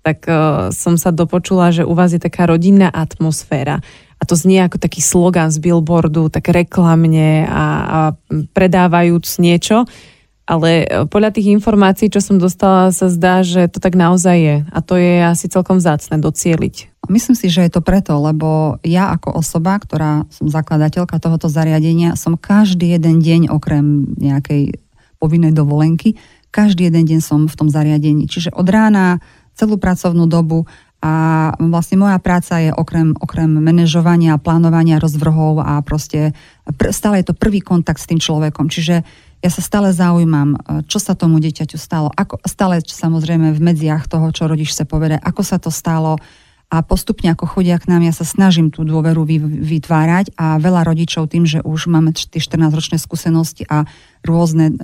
tak 0.04 0.28
som 0.76 1.00
sa 1.00 1.16
dopočula, 1.16 1.72
že 1.72 1.88
u 1.88 1.96
vás 1.96 2.12
je 2.12 2.20
taká 2.20 2.44
rodinná 2.44 2.92
atmosféra. 2.92 3.80
A 4.20 4.22
to 4.28 4.36
znie 4.36 4.60
ako 4.60 4.76
taký 4.76 5.00
slogan 5.00 5.48
z 5.48 5.56
billboardu, 5.56 6.28
tak 6.28 6.52
reklamne 6.52 7.48
a, 7.48 7.64
a 7.88 7.98
predávajúc 8.52 9.40
niečo 9.40 9.88
ale 10.48 10.88
podľa 11.12 11.36
tých 11.36 11.52
informácií, 11.52 12.08
čo 12.08 12.24
som 12.24 12.40
dostala, 12.40 12.88
sa 12.88 13.12
zdá, 13.12 13.44
že 13.44 13.68
to 13.68 13.84
tak 13.84 13.92
naozaj 13.92 14.36
je. 14.40 14.56
A 14.72 14.78
to 14.80 14.96
je 14.96 15.20
asi 15.20 15.44
celkom 15.52 15.76
vzácne 15.76 16.16
docieliť. 16.16 17.04
Myslím 17.12 17.36
si, 17.36 17.52
že 17.52 17.68
je 17.68 17.72
to 17.76 17.84
preto, 17.84 18.16
lebo 18.16 18.80
ja 18.80 19.12
ako 19.12 19.44
osoba, 19.44 19.76
ktorá 19.76 20.24
som 20.32 20.48
zakladateľka 20.48 21.20
tohoto 21.20 21.52
zariadenia, 21.52 22.16
som 22.16 22.40
každý 22.40 22.96
jeden 22.96 23.20
deň 23.20 23.52
okrem 23.52 24.16
nejakej 24.16 24.80
povinnej 25.20 25.52
dovolenky, 25.52 26.16
každý 26.48 26.88
jeden 26.88 27.04
deň 27.04 27.20
som 27.20 27.44
v 27.44 27.52
tom 27.52 27.68
zariadení. 27.68 28.24
Čiže 28.24 28.56
od 28.56 28.64
rána 28.72 29.20
celú 29.52 29.76
pracovnú 29.76 30.24
dobu 30.24 30.64
a 30.98 31.52
vlastne 31.60 32.00
moja 32.00 32.18
práca 32.18 32.58
je 32.58 32.72
okrem, 32.72 33.14
okrem 33.20 33.52
manažovania, 33.52 34.40
plánovania 34.40 34.96
rozvrhov 34.98 35.60
a 35.60 35.78
proste 35.84 36.32
stále 36.90 37.20
je 37.20 37.30
to 37.30 37.38
prvý 37.38 37.60
kontakt 37.60 38.00
s 38.00 38.08
tým 38.08 38.18
človekom. 38.18 38.66
Čiže 38.66 39.27
ja 39.38 39.50
sa 39.54 39.62
stále 39.62 39.94
zaujímam, 39.94 40.58
čo 40.90 40.98
sa 40.98 41.14
tomu 41.14 41.38
dieťaťu 41.38 41.78
stalo. 41.78 42.10
Ako, 42.10 42.42
stále 42.42 42.82
samozrejme 42.82 43.54
v 43.54 43.60
medziach 43.62 44.10
toho, 44.10 44.34
čo 44.34 44.50
rodič 44.50 44.74
sa 44.74 44.82
povede, 44.82 45.14
ako 45.18 45.42
sa 45.46 45.62
to 45.62 45.70
stalo, 45.70 46.18
a 46.68 46.84
postupne 46.84 47.32
ako 47.32 47.48
chodia 47.48 47.80
k 47.80 47.88
nám, 47.88 48.04
ja 48.04 48.12
sa 48.12 48.28
snažím 48.28 48.68
tú 48.68 48.84
dôveru 48.84 49.24
vytvárať 49.64 50.36
a 50.36 50.60
veľa 50.60 50.84
rodičov 50.84 51.32
tým, 51.32 51.48
že 51.48 51.64
už 51.64 51.88
máme 51.88 52.12
tie 52.12 52.36
14-ročné 52.36 53.00
skúsenosti 53.00 53.64
a 53.72 53.88
rôzne 54.20 54.68
e, 54.68 54.74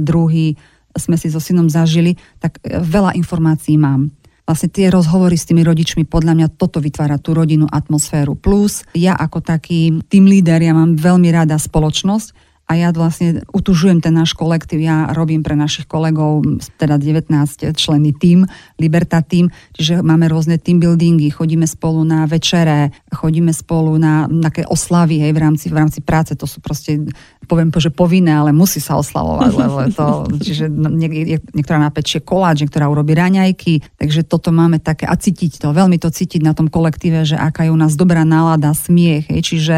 druhy 0.00 0.56
sme 0.96 1.20
si 1.20 1.28
so 1.28 1.42
synom 1.44 1.68
zažili, 1.68 2.16
tak 2.40 2.64
e, 2.64 2.80
veľa 2.80 3.12
informácií 3.20 3.76
mám. 3.76 4.08
Vlastne 4.48 4.72
tie 4.72 4.88
rozhovory 4.88 5.36
s 5.36 5.44
tými 5.44 5.60
rodičmi, 5.64 6.08
podľa 6.08 6.32
mňa 6.32 6.48
toto 6.56 6.80
vytvára 6.80 7.20
tú 7.20 7.36
rodinnú 7.36 7.68
atmosféru. 7.68 8.36
Plus 8.36 8.80
ja 8.96 9.12
ako 9.12 9.44
taký 9.44 10.00
tým 10.08 10.24
líder, 10.24 10.64
ja 10.64 10.72
mám 10.72 10.96
veľmi 10.96 11.28
rada 11.28 11.60
spoločnosť, 11.60 12.53
a 12.64 12.72
ja 12.80 12.88
vlastne 12.96 13.44
utužujem 13.52 14.00
ten 14.00 14.16
náš 14.16 14.32
kolektív, 14.32 14.80
ja 14.80 15.12
robím 15.12 15.44
pre 15.44 15.52
našich 15.52 15.84
kolegov, 15.84 16.40
teda 16.80 16.96
19 16.96 17.28
členy 17.76 18.16
tým, 18.16 18.48
Liberta 18.80 19.20
tým, 19.20 19.52
čiže 19.76 20.00
máme 20.00 20.32
rôzne 20.32 20.56
team 20.56 20.80
buildingy, 20.80 21.28
chodíme 21.28 21.68
spolu 21.68 22.08
na 22.08 22.24
večere, 22.24 22.88
chodíme 23.12 23.52
spolu 23.52 24.00
na 24.00 24.24
také 24.48 24.64
oslavy 24.64 25.20
hej, 25.20 25.36
v, 25.36 25.40
rámci, 25.44 25.66
v 25.68 25.76
rámci 25.76 26.00
práce, 26.00 26.32
to 26.32 26.48
sú 26.48 26.64
proste 26.64 27.04
poviem, 27.44 27.70
že 27.72 27.94
povinné, 27.94 28.32
ale 28.34 28.50
musí 28.50 28.80
sa 28.80 28.96
oslavovať, 28.98 29.52
lebo 29.62 29.78
to, 29.92 30.06
čiže 30.40 30.68
niek- 30.72 31.44
niektorá 31.52 31.78
napečie 31.78 32.24
koláč, 32.24 32.64
niektorá 32.64 32.88
urobí 32.88 33.14
raňajky, 33.14 33.96
takže 34.00 34.26
toto 34.26 34.50
máme 34.50 34.80
také 34.80 35.04
a 35.04 35.14
cítiť 35.14 35.60
to, 35.60 35.72
veľmi 35.72 35.96
to 36.00 36.08
cítiť 36.10 36.42
na 36.42 36.52
tom 36.52 36.72
kolektíve, 36.72 37.22
že 37.28 37.38
aká 37.38 37.68
je 37.68 37.74
u 37.74 37.78
nás 37.78 37.94
dobrá 37.94 38.26
nálada, 38.26 38.72
smiech, 38.74 39.30
hej, 39.30 39.40
čiže 39.40 39.76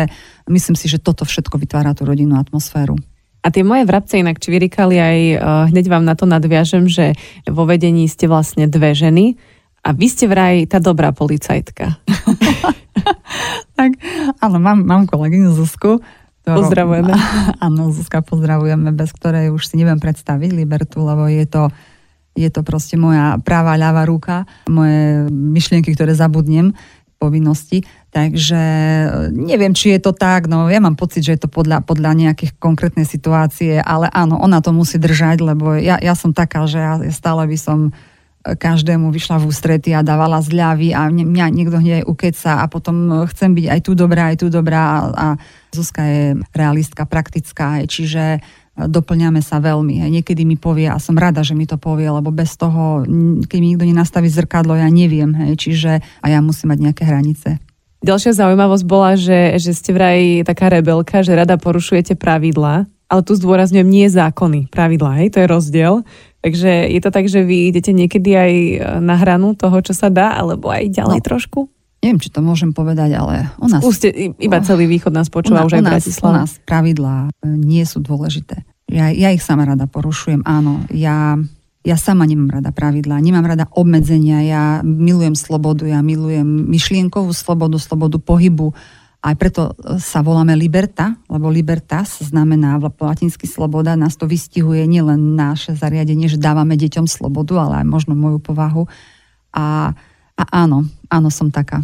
myslím 0.48 0.76
si, 0.78 0.86
že 0.86 1.02
toto 1.02 1.26
všetko 1.26 1.58
vytvára 1.60 1.92
tú 1.92 2.06
rodinnú 2.06 2.38
atmosféru. 2.38 2.96
A 3.46 3.54
tie 3.54 3.62
moje 3.62 3.86
vrabce 3.86 4.18
inak 4.18 4.42
čvirikali 4.42 4.98
aj, 4.98 5.18
uh, 5.38 5.38
hneď 5.70 5.86
vám 5.86 6.02
na 6.02 6.18
to 6.18 6.26
nadviažem, 6.26 6.90
že 6.90 7.14
vo 7.46 7.62
vedení 7.62 8.10
ste 8.10 8.26
vlastne 8.26 8.66
dve 8.66 8.90
ženy 8.90 9.38
a 9.86 9.94
vy 9.94 10.06
ste 10.10 10.26
vraj 10.26 10.66
tá 10.66 10.82
dobrá 10.82 11.14
policajtka. 11.14 11.94
tak, 13.78 13.90
áno, 14.42 14.58
mám, 14.58 14.82
mám 14.82 15.06
kolegyňu 15.06 15.54
Zuzku. 15.54 16.02
Pozdravujeme. 16.46 17.10
Áno, 17.66 17.90
Zuzka 17.90 18.22
pozdravujeme, 18.22 18.94
bez 18.94 19.10
ktorej 19.10 19.50
už 19.50 19.66
si 19.66 19.74
neviem 19.74 19.98
predstaviť 19.98 20.54
Libertu, 20.54 21.02
lebo 21.02 21.26
je 21.26 21.42
to, 21.42 21.74
je 22.38 22.46
to 22.46 22.62
proste 22.62 22.94
moja 22.94 23.34
práva, 23.42 23.74
ľavá 23.74 24.06
ruka, 24.06 24.46
moje 24.70 25.26
myšlienky, 25.34 25.90
ktoré 25.90 26.14
zabudnem 26.14 26.70
povinnosti. 27.18 27.82
Takže 28.14 28.62
e, 29.02 29.06
neviem, 29.32 29.74
či 29.74 29.96
je 29.96 30.00
to 30.06 30.12
tak, 30.14 30.46
no 30.46 30.70
ja 30.70 30.78
mám 30.78 30.94
pocit, 30.94 31.26
že 31.26 31.34
je 31.34 31.40
to 31.42 31.50
podľa, 31.50 31.82
podľa 31.82 32.12
nejakých 32.14 32.54
konkrétnej 32.60 33.08
situácie, 33.08 33.82
ale 33.82 34.06
áno, 34.12 34.38
ona 34.38 34.62
to 34.62 34.70
musí 34.70 35.00
držať, 35.00 35.42
lebo 35.42 35.74
ja, 35.74 35.98
ja 35.98 36.14
som 36.14 36.30
taká, 36.30 36.68
že 36.68 36.78
ja 36.78 37.00
stále 37.10 37.48
by 37.48 37.58
som 37.58 37.90
každému 38.54 39.10
vyšla 39.10 39.42
v 39.42 39.48
ústrety 39.50 39.90
a 39.90 40.06
dávala 40.06 40.38
zľavy 40.38 40.94
a 40.94 41.10
mňa 41.10 41.46
niekto 41.50 41.82
hneď 41.82 42.06
ukeca 42.06 42.62
a 42.62 42.70
potom 42.70 42.96
e, 43.10 43.12
chcem 43.34 43.50
byť 43.58 43.66
aj 43.66 43.80
tu 43.82 43.92
dobrá, 43.98 44.30
aj 44.30 44.36
tu 44.38 44.46
dobrá 44.46 44.82
a, 44.86 44.98
a 45.10 45.26
Zuzka 45.74 46.06
je 46.06 46.38
realistka, 46.54 47.02
praktická, 47.10 47.82
čiže 47.90 48.38
doplňame 48.76 49.40
sa 49.40 49.56
veľmi. 49.56 50.04
Niekedy 50.12 50.44
mi 50.44 50.60
povie, 50.60 50.84
a 50.84 51.00
som 51.00 51.16
rada, 51.16 51.40
že 51.40 51.56
mi 51.56 51.64
to 51.64 51.80
povie, 51.80 52.12
lebo 52.12 52.28
bez 52.28 52.60
toho, 52.60 53.08
keď 53.48 53.58
mi 53.58 53.72
nikto 53.72 53.88
nenastaví 53.88 54.28
zrkadlo, 54.28 54.76
ja 54.76 54.86
neviem. 54.92 55.56
Čiže 55.56 56.04
a 56.20 56.26
ja 56.28 56.44
musím 56.44 56.76
mať 56.76 56.78
nejaké 56.84 57.02
hranice. 57.08 57.56
Ďalšia 58.04 58.36
zaujímavosť 58.36 58.84
bola, 58.84 59.16
že, 59.16 59.56
že 59.56 59.72
ste 59.72 59.96
vraj 59.96 60.44
taká 60.44 60.68
rebelka, 60.68 61.24
že 61.24 61.32
rada 61.32 61.56
porušujete 61.56 62.20
pravidla, 62.20 62.84
ale 63.08 63.20
tu 63.24 63.32
zdôrazňujem 63.32 63.88
nie 63.88 64.06
zákony, 64.12 64.68
pravidla, 64.68 65.24
hej, 65.24 65.32
to 65.32 65.38
je 65.40 65.48
rozdiel. 65.48 65.94
Takže 66.46 66.94
je 66.94 67.00
to 67.02 67.10
tak, 67.10 67.26
že 67.26 67.42
vy 67.42 67.74
idete 67.74 67.90
niekedy 67.90 68.30
aj 68.38 68.52
na 69.02 69.18
hranu 69.18 69.58
toho, 69.58 69.82
čo 69.82 69.90
sa 69.98 70.14
dá, 70.14 70.38
alebo 70.38 70.70
aj 70.70 70.94
ďalej 70.94 71.18
no. 71.18 71.26
trošku? 71.26 71.60
Neviem, 72.06 72.22
či 72.22 72.30
to 72.30 72.38
môžem 72.38 72.70
povedať, 72.70 73.18
ale 73.18 73.50
u 73.58 73.66
nás... 73.66 73.82
Skúste, 73.82 74.14
iba 74.14 74.62
celý 74.62 74.86
východ 74.86 75.10
nás 75.10 75.26
počúva 75.26 75.66
už 75.66 75.82
aj 75.82 75.98
Bratislava. 75.98 76.30
U 76.30 76.32
nás 76.46 76.54
pravidlá 76.62 77.34
e, 77.42 77.50
nie 77.50 77.82
sú 77.82 77.98
dôležité. 77.98 78.62
Ja, 78.86 79.10
ja 79.10 79.34
ich 79.34 79.42
sama 79.42 79.66
rada 79.66 79.90
porušujem, 79.90 80.46
áno. 80.46 80.86
Ja, 80.94 81.34
ja 81.82 81.96
sama 81.98 82.30
nemám 82.30 82.62
rada 82.62 82.70
pravidlá, 82.70 83.18
nemám 83.18 83.50
rada 83.50 83.66
obmedzenia, 83.74 84.46
ja 84.46 84.62
milujem 84.86 85.34
slobodu, 85.34 85.82
ja 85.82 85.98
milujem 85.98 86.46
myšlienkovú 86.46 87.34
slobodu, 87.34 87.74
slobodu 87.82 88.22
pohybu. 88.22 88.70
Aj 89.24 89.34
preto 89.34 89.72
e, 89.72 89.98
sa 89.98 90.20
voláme 90.20 90.52
liberta, 90.54 91.16
lebo 91.26 91.48
libertas 91.48 92.20
znamená 92.20 92.76
v 92.78 92.92
latinsky 93.00 93.48
sloboda, 93.48 93.96
nás 93.98 94.14
to 94.14 94.28
vystihuje 94.28 94.84
nielen 94.84 95.34
naše 95.34 95.72
zariadenie, 95.74 96.28
že 96.28 96.40
dávame 96.40 96.76
deťom 96.76 97.08
slobodu, 97.08 97.56
ale 97.58 97.74
aj 97.82 97.86
možno 97.88 98.12
moju 98.14 98.38
povahu. 98.38 98.84
A, 99.56 99.96
a 100.36 100.44
áno, 100.52 100.84
áno, 101.08 101.28
som 101.32 101.48
taká. 101.48 101.82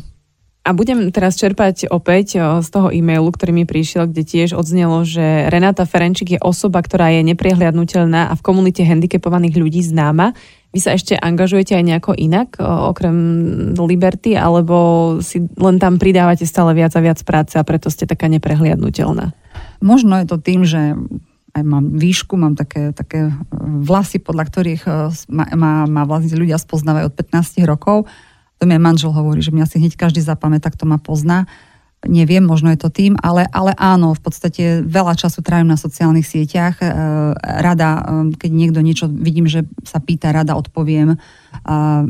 A 0.62 0.70
budem 0.70 1.10
teraz 1.10 1.34
čerpať 1.34 1.90
opäť 1.90 2.38
z 2.38 2.68
toho 2.70 2.94
e-mailu, 2.94 3.34
ktorý 3.34 3.50
mi 3.50 3.64
prišiel, 3.66 4.06
kde 4.06 4.22
tiež 4.22 4.54
odznelo, 4.54 5.02
že 5.02 5.50
Renáta 5.50 5.82
Ferenčík 5.82 6.38
je 6.38 6.40
osoba, 6.40 6.78
ktorá 6.78 7.10
je 7.10 7.26
nepriehľadnutelná 7.34 8.30
a 8.30 8.34
v 8.38 8.46
komunite 8.46 8.86
handicapovaných 8.86 9.58
ľudí 9.58 9.82
známa. 9.82 10.38
Vy 10.70 10.78
sa 10.78 10.94
ešte 10.94 11.18
angažujete 11.18 11.74
aj 11.74 11.84
nejako 11.84 12.14
inak, 12.14 12.62
okrem 12.62 13.18
Liberty, 13.74 14.38
alebo 14.38 15.18
si 15.18 15.42
len 15.58 15.82
tam 15.82 15.98
pridávate 15.98 16.46
stále 16.46 16.78
viac 16.78 16.94
a 16.94 17.02
viac 17.02 17.18
práce 17.26 17.58
a 17.58 17.66
preto 17.66 17.90
ste 17.90 18.06
taká 18.06 18.30
neprehliadnutelná? 18.30 19.34
Možno 19.82 20.14
je 20.22 20.26
to 20.30 20.38
tým, 20.38 20.62
že 20.62 20.94
aj 21.52 21.62
mám 21.66 22.00
výšku, 22.00 22.38
mám 22.40 22.56
také, 22.56 22.96
také 22.96 23.28
e, 23.28 23.32
vlasy, 23.84 24.24
podľa 24.24 24.44
ktorých 24.48 24.82
e, 24.88 24.92
ma, 25.28 25.44
ma, 25.52 25.72
ma 25.84 26.02
vlastne 26.08 26.40
ľudia 26.40 26.56
spoznávajú 26.56 27.12
od 27.12 27.14
15 27.28 27.60
rokov 27.68 28.08
to 28.62 28.70
mi 28.70 28.78
aj 28.78 28.86
manžel 28.94 29.10
hovorí, 29.10 29.42
že 29.42 29.50
mňa 29.50 29.66
si 29.66 29.82
hneď 29.82 29.98
každý 29.98 30.22
zapamätá, 30.22 30.70
kto 30.70 30.86
ma 30.86 31.02
pozná. 31.02 31.50
Neviem, 32.06 32.46
možno 32.46 32.70
je 32.70 32.78
to 32.78 32.94
tým, 32.94 33.18
ale, 33.18 33.42
ale 33.50 33.74
áno, 33.74 34.14
v 34.14 34.22
podstate 34.22 34.86
veľa 34.86 35.18
času 35.18 35.42
trávim 35.42 35.66
na 35.66 35.74
sociálnych 35.74 36.22
sieťach. 36.22 36.78
E, 36.78 36.86
rada, 37.38 37.90
e, 37.98 38.38
keď 38.38 38.50
niekto 38.54 38.78
niečo 38.78 39.10
vidím, 39.10 39.50
že 39.50 39.66
sa 39.82 39.98
pýta, 39.98 40.30
rada 40.30 40.54
odpoviem, 40.54 41.18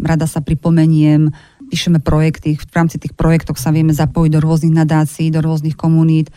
rada 0.05 0.27
sa 0.29 0.45
pripomeniem, 0.45 1.33
píšeme 1.73 2.05
projekty, 2.05 2.61
v 2.61 2.73
rámci 2.77 3.01
tých 3.01 3.17
projektov 3.17 3.57
sa 3.57 3.73
vieme 3.73 3.97
zapojiť 3.97 4.37
do 4.37 4.41
rôznych 4.45 4.77
nadácií, 4.77 5.33
do 5.33 5.41
rôznych 5.41 5.73
komunít 5.73 6.29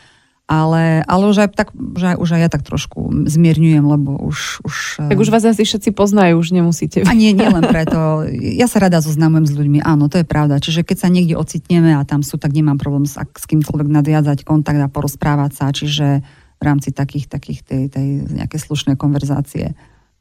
ale, 0.46 1.02
ale 1.10 1.24
už, 1.26 1.38
aj 1.42 1.50
tak, 1.58 1.74
už, 1.74 2.02
aj, 2.06 2.16
už 2.22 2.30
aj 2.38 2.42
ja 2.46 2.50
tak 2.54 2.62
trošku 2.62 3.26
zmierňujem, 3.26 3.82
lebo 3.82 4.14
už... 4.30 4.62
už 4.62 4.76
tak 5.10 5.18
už 5.18 5.34
vás 5.34 5.42
asi 5.42 5.66
všetci 5.66 5.90
poznajú, 5.90 6.38
už 6.38 6.54
nemusíte. 6.54 7.02
A 7.02 7.18
nie, 7.18 7.34
nie 7.34 7.50
len 7.56 7.66
preto. 7.66 8.30
Ja 8.30 8.70
sa 8.70 8.78
rada 8.86 9.02
zoznamujem 9.02 9.50
s 9.50 9.54
ľuďmi, 9.58 9.82
áno, 9.82 10.06
to 10.06 10.22
je 10.22 10.26
pravda. 10.26 10.62
Čiže 10.62 10.86
keď 10.86 10.98
sa 11.02 11.10
niekde 11.10 11.34
ocitneme 11.34 11.98
a 11.98 12.06
tam 12.06 12.22
sú, 12.22 12.38
tak 12.38 12.54
nemám 12.54 12.78
problém 12.78 13.10
s, 13.10 13.18
s 13.18 13.46
kýmkoľvek 13.50 13.90
nadviazať 13.90 14.46
kontakt 14.46 14.78
a 14.78 14.86
porozprávať 14.86 15.52
sa, 15.58 15.74
čiže 15.74 16.22
v 16.56 16.62
rámci 16.62 16.94
takých, 16.94 17.26
takých 17.26 17.66
tej, 17.66 17.84
tej 17.90 18.08
nejaké 18.30 18.62
slušné 18.62 19.02
konverzácie. 19.02 19.74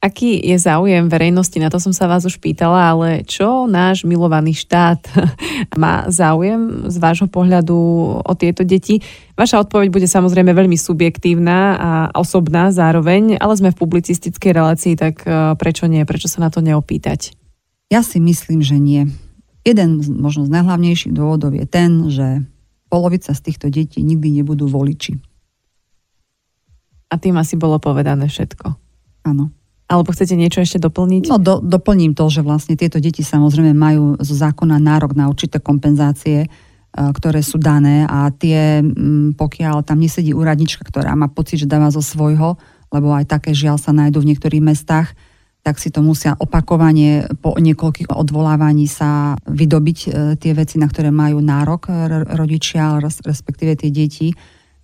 Aký 0.05 0.37
je 0.37 0.53
záujem 0.61 1.09
verejnosti? 1.09 1.57
Na 1.57 1.73
to 1.73 1.81
som 1.81 1.89
sa 1.89 2.05
vás 2.05 2.21
už 2.29 2.37
pýtala, 2.37 2.93
ale 2.93 3.25
čo 3.25 3.65
náš 3.65 4.05
milovaný 4.05 4.53
štát 4.53 5.01
má 5.81 6.05
záujem 6.13 6.85
z 6.93 7.01
vášho 7.01 7.25
pohľadu 7.25 7.73
o 8.21 8.33
tieto 8.37 8.61
deti? 8.61 9.01
Vaša 9.33 9.65
odpoveď 9.65 9.89
bude 9.89 10.05
samozrejme 10.05 10.53
veľmi 10.53 10.77
subjektívna 10.77 11.57
a 11.73 11.91
osobná 12.13 12.69
zároveň, 12.69 13.41
ale 13.41 13.57
sme 13.57 13.73
v 13.73 13.81
publicistickej 13.81 14.51
relácii, 14.53 14.93
tak 14.93 15.25
e, 15.25 15.57
prečo 15.57 15.89
nie? 15.89 16.05
Prečo 16.05 16.29
sa 16.29 16.37
na 16.37 16.53
to 16.53 16.61
neopýtať? 16.61 17.33
Ja 17.89 18.05
si 18.05 18.21
myslím, 18.21 18.61
že 18.61 18.77
nie. 18.77 19.09
Jeden 19.65 20.05
možno 20.21 20.45
z 20.45 20.53
najhlavnejších 20.53 21.17
dôvodov 21.17 21.57
je 21.57 21.65
ten, 21.65 22.13
že 22.13 22.45
polovica 22.93 23.33
z 23.33 23.41
týchto 23.41 23.73
detí 23.73 24.05
nikdy 24.05 24.29
nebudú 24.37 24.69
voliči. 24.69 25.17
A 27.09 27.17
tým 27.17 27.41
asi 27.41 27.57
bolo 27.57 27.81
povedané 27.81 28.29
všetko. 28.29 28.69
Áno. 29.25 29.49
Alebo 29.85 30.09
chcete 30.09 30.33
niečo 30.33 30.65
ešte 30.65 30.81
doplniť? 30.81 31.29
No 31.29 31.37
do, 31.37 31.61
doplním 31.61 32.17
to, 32.17 32.25
že 32.33 32.41
vlastne 32.41 32.73
tieto 32.73 32.97
deti 32.97 33.21
samozrejme 33.21 33.77
majú 33.77 34.17
zo 34.17 34.33
zákona 34.33 34.81
nárok 34.81 35.13
na 35.13 35.29
určité 35.29 35.61
kompenzácie, 35.61 36.45
e, 36.45 36.47
ktoré 36.89 37.45
sú 37.45 37.61
dané 37.61 38.09
a 38.09 38.33
tie, 38.33 38.81
pokiaľ 39.37 39.85
tam 39.85 40.01
nesedí 40.01 40.33
úradnička, 40.33 40.81
ktorá 40.89 41.13
má 41.13 41.29
pocit, 41.29 41.61
že 41.61 41.69
dáva 41.69 41.93
zo 41.93 42.01
svojho, 42.01 42.57
lebo 42.89 43.13
aj 43.13 43.29
také 43.29 43.53
žiaľ 43.53 43.77
sa 43.77 43.93
nájdú 43.93 44.25
v 44.25 44.33
niektorých 44.33 44.65
mestách, 44.65 45.13
tak 45.61 45.77
si 45.77 45.93
to 45.93 46.01
musia 46.01 46.37
opakovane 46.37 47.25
po 47.41 47.57
niekoľkých 47.57 48.09
odvolávaní 48.09 48.89
sa 48.89 49.37
vydobiť 49.45 49.99
e, 50.01 50.09
tie 50.41 50.57
veci, 50.57 50.81
na 50.81 50.89
ktoré 50.89 51.13
majú 51.13 51.45
nárok 51.45 51.93
rodičia, 52.33 52.97
respektíve 53.01 53.77
tie 53.77 53.93
deti 53.93 54.33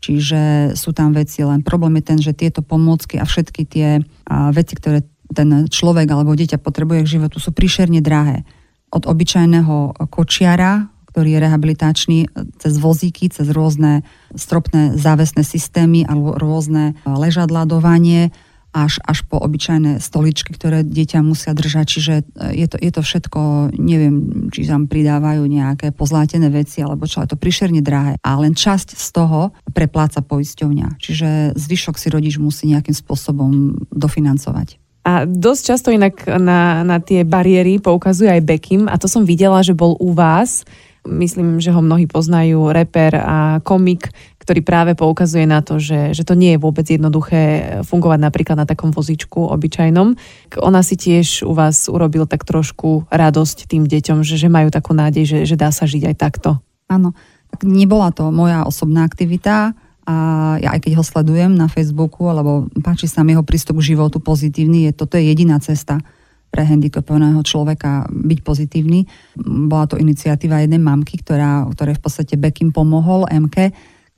Čiže 0.02 0.74
sú 0.74 0.98
tam 0.98 1.14
veci, 1.14 1.46
len 1.46 1.62
problém 1.62 2.02
je 2.02 2.04
ten, 2.10 2.20
že 2.20 2.34
tieto 2.34 2.66
pomôcky 2.66 3.22
a 3.22 3.26
všetky 3.26 3.62
tie 3.70 4.02
veci, 4.50 4.74
ktoré 4.74 5.06
ten 5.32 5.70
človek 5.70 6.10
alebo 6.10 6.34
dieťa 6.34 6.58
potrebuje 6.58 7.06
k 7.06 7.12
životu, 7.22 7.38
sú 7.38 7.54
príšerne 7.54 8.02
drahé. 8.02 8.44
Od 8.92 9.06
obyčajného 9.06 10.10
kočiara, 10.10 10.90
ktorý 11.14 11.38
je 11.38 11.44
rehabilitačný, 11.44 12.20
cez 12.60 12.74
vozíky, 12.82 13.30
cez 13.32 13.48
rôzne 13.54 14.04
stropné 14.34 14.98
závesné 14.98 15.46
systémy 15.46 16.04
alebo 16.04 16.36
rôzne 16.36 16.98
ležadladovanie, 17.06 18.34
až, 18.72 19.04
až 19.04 19.28
po 19.28 19.36
obyčajné 19.40 20.00
stoličky, 20.00 20.56
ktoré 20.56 20.84
dieťa 20.84 21.20
musia 21.24 21.52
držať. 21.52 21.86
Čiže 21.88 22.14
e, 22.20 22.24
je 22.64 22.68
to, 22.72 22.78
je 22.80 22.92
to 22.92 23.02
všetko, 23.04 23.40
neviem, 23.76 24.48
či 24.50 24.68
tam 24.68 24.88
pridávajú 24.88 25.44
nejaké 25.44 25.92
pozlátené 25.92 26.48
veci, 26.48 26.80
alebo 26.80 27.04
čo, 27.08 27.24
je 27.24 27.36
to 27.36 27.40
prišerne 27.40 27.84
drahé. 27.84 28.16
A 28.24 28.40
len 28.40 28.56
časť 28.56 28.96
z 28.96 29.08
toho 29.12 29.52
prepláca 29.76 30.24
poisťovňa. 30.24 30.98
Čiže 30.98 31.60
zvyšok 31.60 31.96
si 32.00 32.08
rodič 32.08 32.36
musí 32.40 32.72
nejakým 32.72 32.96
spôsobom 32.96 33.76
dofinancovať. 33.92 34.80
A 35.02 35.26
dosť 35.26 35.62
často 35.66 35.90
inak 35.90 36.30
na, 36.30 36.86
na 36.86 37.02
tie 37.02 37.26
bariéry 37.26 37.82
poukazuje 37.82 38.30
aj 38.30 38.46
Bekim 38.46 38.86
a 38.86 39.02
to 39.02 39.10
som 39.10 39.26
videla, 39.26 39.66
že 39.66 39.74
bol 39.74 39.98
u 39.98 40.14
vás 40.14 40.62
Myslím, 41.02 41.58
že 41.58 41.74
ho 41.74 41.82
mnohí 41.82 42.06
poznajú, 42.06 42.70
reper 42.70 43.18
a 43.18 43.58
komik, 43.66 44.14
ktorý 44.52 44.68
práve 44.68 45.00
poukazuje 45.00 45.48
na 45.48 45.64
to, 45.64 45.80
že, 45.80 46.12
že 46.12 46.28
to 46.28 46.36
nie 46.36 46.52
je 46.52 46.60
vôbec 46.60 46.84
jednoduché 46.84 47.80
fungovať 47.88 48.20
napríklad 48.20 48.60
na 48.60 48.68
takom 48.68 48.92
vozíčku 48.92 49.48
obyčajnom. 49.48 50.20
Ona 50.60 50.84
si 50.84 51.00
tiež 51.00 51.48
u 51.48 51.56
vás 51.56 51.88
urobil 51.88 52.28
tak 52.28 52.44
trošku 52.44 53.08
radosť 53.08 53.72
tým 53.72 53.88
deťom, 53.88 54.28
že, 54.28 54.36
že 54.36 54.52
majú 54.52 54.68
takú 54.68 54.92
nádej, 54.92 55.24
že, 55.24 55.40
že 55.48 55.56
dá 55.56 55.72
sa 55.72 55.88
žiť 55.88 56.04
aj 56.04 56.16
takto. 56.20 56.60
Áno, 56.92 57.16
tak 57.48 57.64
nebola 57.64 58.12
to 58.12 58.28
moja 58.28 58.68
osobná 58.68 59.08
aktivita, 59.08 59.72
a 60.04 60.16
ja 60.60 60.76
aj 60.76 60.84
keď 60.84 61.00
ho 61.00 61.06
sledujem 61.08 61.56
na 61.56 61.72
Facebooku, 61.72 62.28
alebo 62.28 62.68
páči 62.84 63.08
sa 63.08 63.24
mi 63.24 63.32
jeho 63.32 63.48
prístup 63.48 63.80
k 63.80 63.96
životu 63.96 64.20
pozitívny, 64.20 64.92
je 64.92 64.92
toto 64.92 65.16
je 65.16 65.32
jediná 65.32 65.64
cesta 65.64 66.04
pre 66.52 66.68
handicapovaného 66.68 67.40
človeka 67.48 68.12
byť 68.12 68.40
pozitívny. 68.44 69.08
Bola 69.40 69.88
to 69.88 69.96
iniciatíva 69.96 70.60
jednej 70.60 70.84
mamky, 70.84 71.24
ktorá, 71.24 71.64
ktorej 71.72 71.96
v 71.96 72.04
podstate 72.04 72.36
Bekim 72.36 72.76
pomohol, 72.76 73.24
MK, 73.32 73.72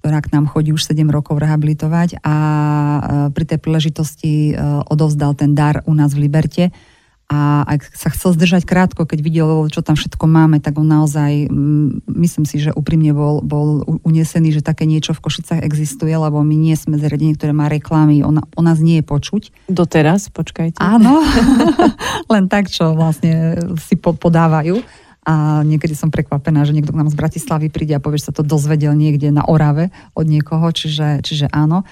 ktorá 0.03 0.19
k 0.19 0.35
nám 0.35 0.51
chodí 0.51 0.75
už 0.75 0.83
7 0.83 1.07
rokov 1.07 1.39
rehabilitovať 1.39 2.19
a 2.27 2.35
pri 3.31 3.45
tej 3.47 3.59
príležitosti 3.63 4.51
odovzdal 4.91 5.31
ten 5.31 5.55
dar 5.55 5.79
u 5.87 5.95
nás 5.95 6.11
v 6.11 6.27
Liberte 6.27 6.75
a 7.31 7.63
ak 7.63 7.87
sa 7.95 8.11
chcel 8.11 8.35
zdržať 8.35 8.67
krátko, 8.67 9.07
keď 9.07 9.19
videl, 9.23 9.49
čo 9.71 9.79
tam 9.79 9.95
všetko 9.95 10.27
máme, 10.27 10.59
tak 10.59 10.75
on 10.75 10.85
naozaj, 10.85 11.47
myslím 12.05 12.45
si, 12.45 12.59
že 12.61 12.75
úprimne 12.75 13.15
bol, 13.15 13.39
bol 13.41 13.87
unesený, 14.03 14.59
že 14.59 14.61
také 14.61 14.85
niečo 14.85 15.15
v 15.15 15.23
Košicách 15.23 15.63
existuje, 15.65 16.11
lebo 16.11 16.43
my 16.43 16.53
nie 16.53 16.75
sme 16.75 16.99
zariadenie, 16.99 17.33
ktoré 17.33 17.55
má 17.55 17.71
reklamy, 17.71 18.21
on, 18.21 18.43
o 18.43 18.61
nás 18.61 18.83
nie 18.83 19.01
je 19.01 19.05
počuť. 19.07 19.71
Doteraz, 19.71 20.29
počkajte. 20.29 20.83
Áno, 20.83 21.23
len 22.33 22.51
tak, 22.51 22.67
čo 22.67 22.91
vlastne 22.93 23.57
si 23.81 23.95
po, 23.95 24.13
podávajú. 24.13 24.83
A 25.23 25.63
niekedy 25.63 25.95
som 25.95 26.11
prekvapená, 26.11 26.67
že 26.67 26.75
niekto 26.75 26.91
k 26.91 26.99
nám 26.99 27.07
z 27.07 27.15
Bratislavy 27.15 27.71
príde 27.71 27.95
a 27.95 28.03
povie, 28.03 28.19
že 28.19 28.31
sa 28.31 28.35
to 28.35 28.43
dozvedel 28.43 28.91
niekde 28.91 29.31
na 29.31 29.47
Orave 29.47 29.89
od 30.13 30.27
niekoho, 30.27 30.67
čiže, 30.75 31.23
čiže 31.23 31.47
áno 31.51 31.87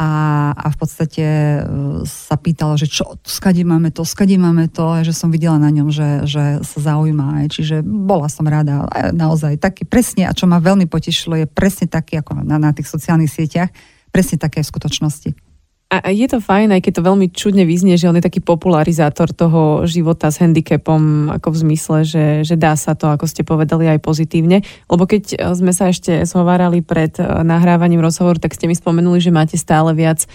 a, 0.00 0.10
a 0.56 0.66
v 0.72 0.76
podstate 0.80 1.24
e, 1.24 1.60
sa 2.08 2.40
pýtala, 2.40 2.80
že 2.80 2.88
čo, 2.88 3.20
skade 3.20 3.60
máme 3.68 3.92
to, 3.92 4.08
skade 4.08 4.32
máme 4.40 4.72
to, 4.72 5.04
že 5.04 5.12
som 5.12 5.28
videla 5.28 5.60
na 5.60 5.68
ňom, 5.68 5.92
že, 5.92 6.24
že 6.24 6.64
sa 6.64 6.78
zaujíma. 6.80 7.44
Čiže 7.52 7.84
bola 7.84 8.32
som 8.32 8.48
rada, 8.48 8.88
naozaj 9.12 9.60
taký 9.60 9.84
presne, 9.84 10.24
a 10.24 10.32
čo 10.32 10.48
ma 10.48 10.56
veľmi 10.56 10.88
potešilo, 10.88 11.36
je 11.36 11.44
presne 11.44 11.84
taký, 11.84 12.16
ako 12.16 12.48
na, 12.48 12.56
na 12.56 12.72
tých 12.72 12.88
sociálnych 12.88 13.28
sieťach, 13.28 13.68
presne 14.08 14.40
také 14.40 14.64
v 14.64 14.70
skutočnosti. 14.72 15.49
A 15.90 16.14
je 16.14 16.22
to 16.30 16.38
fajn, 16.38 16.70
aj 16.70 16.86
keď 16.86 17.02
to 17.02 17.08
veľmi 17.10 17.26
čudne 17.34 17.66
vyznie, 17.66 17.98
že 17.98 18.06
on 18.06 18.14
je 18.14 18.22
taký 18.22 18.38
popularizátor 18.38 19.34
toho 19.34 19.82
života 19.90 20.30
s 20.30 20.38
handicapom, 20.38 21.26
ako 21.34 21.50
v 21.50 21.60
zmysle, 21.66 21.96
že, 22.06 22.26
že 22.46 22.54
dá 22.54 22.78
sa 22.78 22.94
to, 22.94 23.10
ako 23.10 23.26
ste 23.26 23.42
povedali, 23.42 23.90
aj 23.90 23.98
pozitívne. 23.98 24.62
Lebo 24.86 25.02
keď 25.10 25.50
sme 25.50 25.74
sa 25.74 25.90
ešte 25.90 26.22
zhovárali 26.22 26.78
pred 26.86 27.10
eh, 27.18 27.26
nahrávaním 27.42 28.06
rozhovoru, 28.06 28.38
tak 28.38 28.54
ste 28.54 28.70
mi 28.70 28.78
spomenuli, 28.78 29.18
že 29.18 29.34
máte 29.34 29.58
stále 29.58 29.90
viac 29.90 30.30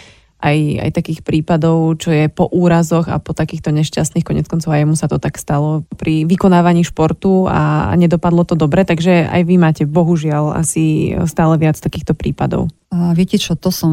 aj, 0.45 0.57
aj 0.85 0.91
takých 0.93 1.25
prípadov, 1.25 1.97
čo 1.97 2.13
je 2.13 2.29
po 2.29 2.45
úrazoch 2.53 3.09
a 3.09 3.17
po 3.17 3.33
takýchto 3.33 3.73
nešťastných, 3.73 4.21
konec 4.21 4.45
koncov 4.45 4.69
aj 4.69 4.85
mu 4.85 4.93
sa 4.93 5.09
to 5.09 5.17
tak 5.17 5.41
stalo 5.41 5.81
pri 5.97 6.29
vykonávaní 6.29 6.85
športu 6.85 7.49
a, 7.49 7.89
nedopadlo 7.97 8.45
to 8.45 8.53
dobre, 8.53 8.85
takže 8.85 9.25
aj 9.25 9.41
vy 9.41 9.55
máte 9.57 9.83
bohužiaľ 9.89 10.53
asi 10.53 11.17
stále 11.25 11.57
viac 11.57 11.81
takýchto 11.81 12.13
prípadov. 12.13 12.69
Viete 12.95 13.35
čo, 13.35 13.59
to 13.59 13.73
som 13.73 13.91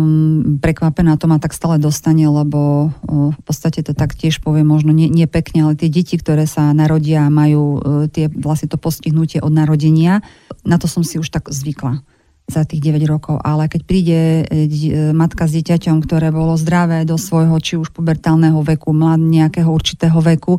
prekvapená, 0.63 1.19
to 1.19 1.27
ma 1.27 1.43
tak 1.43 1.57
stále 1.57 1.81
dostane, 1.81 2.23
lebo 2.29 2.93
v 3.09 3.41
podstate 3.43 3.83
to 3.83 3.97
tak 3.97 4.15
tiež 4.15 4.45
poviem 4.45 4.69
možno 4.69 4.95
nie, 4.95 5.11
nie 5.11 5.27
pekne, 5.27 5.67
ale 5.67 5.75
tie 5.75 5.91
deti, 5.91 6.15
ktoré 6.15 6.47
sa 6.47 6.71
narodia 6.71 7.27
majú 7.27 7.83
e, 7.83 8.07
tie, 8.13 8.31
vlastne 8.31 8.71
to 8.71 8.79
postihnutie 8.79 9.43
od 9.43 9.51
narodenia, 9.51 10.23
na 10.63 10.79
to 10.79 10.87
som 10.87 11.03
si 11.03 11.19
už 11.19 11.35
tak 11.35 11.51
zvykla 11.51 12.05
za 12.51 12.67
tých 12.67 12.83
9 12.83 13.07
rokov, 13.07 13.39
ale 13.41 13.71
keď 13.71 13.81
príde 13.87 14.21
e, 14.43 15.15
matka 15.15 15.47
s 15.47 15.55
dieťaťom, 15.57 16.03
ktoré 16.03 16.35
bolo 16.35 16.59
zdravé 16.59 17.07
do 17.07 17.15
svojho 17.15 17.55
či 17.63 17.79
už 17.79 17.95
pubertálneho 17.95 18.59
veku, 18.61 18.91
mlad 18.91 19.23
nejakého 19.23 19.71
určitého 19.71 20.19
veku 20.19 20.59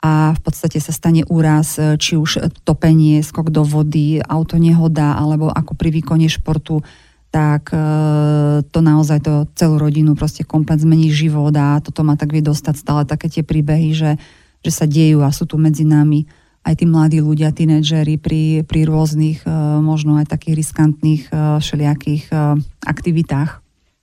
a 0.00 0.32
v 0.32 0.40
podstate 0.40 0.80
sa 0.82 0.90
stane 0.90 1.22
úraz, 1.30 1.78
e, 1.78 1.94
či 1.96 2.18
už 2.18 2.50
topenie, 2.66 3.22
skok 3.22 3.54
do 3.54 3.62
vody, 3.62 4.18
auto 4.20 4.58
nehoda 4.58 5.14
alebo 5.16 5.48
ako 5.48 5.78
pri 5.78 5.94
výkone 5.94 6.26
športu, 6.26 6.82
tak 7.30 7.70
e, 7.70 7.78
to 8.66 8.78
naozaj 8.82 9.22
to 9.22 9.46
celú 9.54 9.78
rodinu 9.78 10.18
proste 10.18 10.42
komplet 10.42 10.82
zmení 10.82 11.14
život 11.14 11.54
a 11.54 11.78
toto 11.78 12.02
ma 12.02 12.18
tak 12.18 12.34
vie 12.34 12.42
dostať 12.42 12.74
stále 12.74 13.02
také 13.06 13.30
tie 13.30 13.46
príbehy, 13.46 13.94
že, 13.94 14.18
že 14.66 14.70
sa 14.74 14.84
dejú 14.84 15.22
a 15.22 15.30
sú 15.30 15.46
tu 15.46 15.54
medzi 15.56 15.86
nami 15.86 16.26
aj 16.70 16.78
tí 16.78 16.86
mladí 16.86 17.18
ľudia, 17.18 17.50
tínedžeri 17.50 18.14
pri, 18.22 18.62
pri 18.62 18.86
rôznych, 18.86 19.42
e, 19.42 19.50
možno 19.82 20.22
aj 20.22 20.30
takých 20.30 20.62
riskantných 20.62 21.22
e, 21.26 21.32
všelijakých 21.58 22.24
e, 22.30 22.34
aktivitách. 22.86 23.58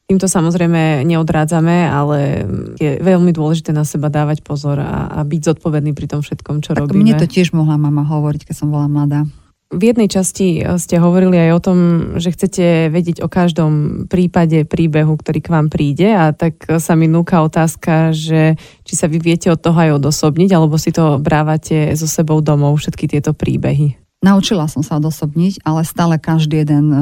Týmto 0.07 0.27
samozrejme 0.27 1.03
neodrádzame, 1.03 1.87
ale 1.91 2.47
je 2.79 2.95
veľmi 3.03 3.35
dôležité 3.35 3.75
na 3.75 3.83
seba 3.83 4.07
dávať 4.07 4.39
pozor 4.39 4.79
a, 4.79 5.11
a 5.11 5.19
byť 5.27 5.41
zodpovedný 5.51 5.91
pri 5.91 6.07
tom 6.07 6.23
všetkom, 6.23 6.63
čo 6.63 6.71
tak 6.75 6.87
robíme. 6.87 7.03
Mne 7.03 7.19
to 7.19 7.27
tiež 7.27 7.51
mohla 7.51 7.75
mama 7.75 8.07
hovoriť, 8.07 8.47
keď 8.47 8.55
som 8.55 8.71
bola 8.71 8.87
mladá. 8.87 9.27
V 9.67 9.83
jednej 9.83 10.07
časti 10.07 10.63
eh, 10.63 10.79
ste 10.79 10.95
hovorili 10.95 11.35
aj 11.35 11.51
o 11.51 11.63
tom, 11.63 11.79
že 12.15 12.31
chcete 12.31 12.87
vedieť 12.87 13.19
o 13.19 13.27
každom 13.27 14.05
prípade, 14.07 14.63
príbehu, 14.63 15.19
ktorý 15.19 15.39
k 15.43 15.51
vám 15.51 15.67
príde 15.67 16.07
a 16.15 16.31
tak 16.31 16.63
eh, 16.71 16.79
sa 16.79 16.95
mi 16.95 17.11
núka 17.11 17.43
otázka, 17.43 18.15
že 18.15 18.55
či 18.87 18.93
sa 18.95 19.11
vy 19.11 19.19
viete 19.19 19.51
od 19.51 19.59
toho 19.59 19.75
aj 19.75 19.99
odosobniť, 19.99 20.49
alebo 20.55 20.79
si 20.79 20.95
to 20.95 21.19
brávate 21.19 21.91
so 21.99 22.07
sebou 22.07 22.39
domov, 22.39 22.79
všetky 22.79 23.11
tieto 23.11 23.35
príbehy. 23.35 24.06
Naučila 24.17 24.65
som 24.65 24.81
sa 24.81 24.97
odosobniť, 24.97 25.61
ale 25.61 25.85
stále 25.85 26.17
každý 26.17 26.65
jeden, 26.65 26.89
eh, 26.89 26.99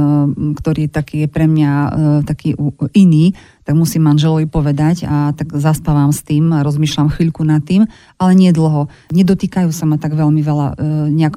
ktorý 0.59 0.91
taký 0.91 1.23
je 1.23 1.27
pre 1.31 1.47
mňa 1.47 1.71
eh, 1.71 1.89
taký 2.27 2.59
iný, 2.91 3.31
tak 3.63 3.79
musím 3.79 4.03
manželovi 4.03 4.51
povedať 4.51 5.07
a 5.07 5.31
tak 5.31 5.55
zaspávam 5.55 6.11
s 6.11 6.27
tým 6.27 6.51
a 6.51 6.59
rozmýšľam 6.59 7.07
chvíľku 7.07 7.47
nad 7.47 7.63
tým, 7.63 7.87
ale 8.19 8.31
nie 8.35 8.51
dlho. 8.51 8.91
Nedotýkajú 9.15 9.71
sa 9.71 9.87
ma 9.87 9.95
tak 9.95 10.11
veľmi 10.11 10.43
veľa 10.43 10.67
eh, 10.75 10.75
nejak 11.15 11.35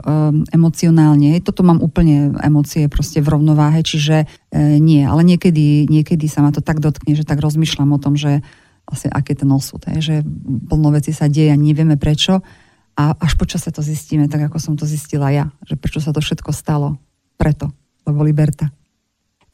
emocionálne. 0.50 1.38
Toto 1.46 1.62
mám 1.62 1.78
úplne 1.78 2.34
emócie 2.42 2.90
proste 2.90 3.22
v 3.22 3.38
rovnováhe, 3.38 3.86
čiže 3.86 4.26
nie. 4.56 5.04
Ale 5.04 5.22
niekedy, 5.22 5.86
niekedy 5.86 6.26
sa 6.26 6.40
ma 6.40 6.50
to 6.50 6.64
tak 6.64 6.80
dotkne, 6.80 7.14
že 7.14 7.28
tak 7.28 7.38
rozmýšľam 7.38 7.94
o 7.94 8.02
tom, 8.02 8.16
že 8.16 8.40
vlastne 8.88 9.12
aké 9.12 9.36
ten 9.36 9.50
osud, 9.52 9.84
že 10.00 10.24
plno 10.68 10.88
veci 10.90 11.12
sa 11.12 11.28
deje 11.28 11.52
a 11.52 11.58
nevieme 11.60 12.00
prečo 12.00 12.40
a 12.98 13.14
až 13.14 13.38
počas 13.38 13.62
sa 13.62 13.70
to 13.70 13.78
zistíme, 13.78 14.26
tak 14.26 14.50
ako 14.50 14.58
som 14.58 14.74
to 14.74 14.82
zistila 14.82 15.30
ja, 15.30 15.54
že 15.62 15.78
prečo 15.78 16.02
sa 16.02 16.10
to 16.10 16.18
všetko 16.18 16.50
stalo. 16.50 16.98
Preto, 17.38 17.70
lebo 18.02 18.26
Liberta. 18.26 18.74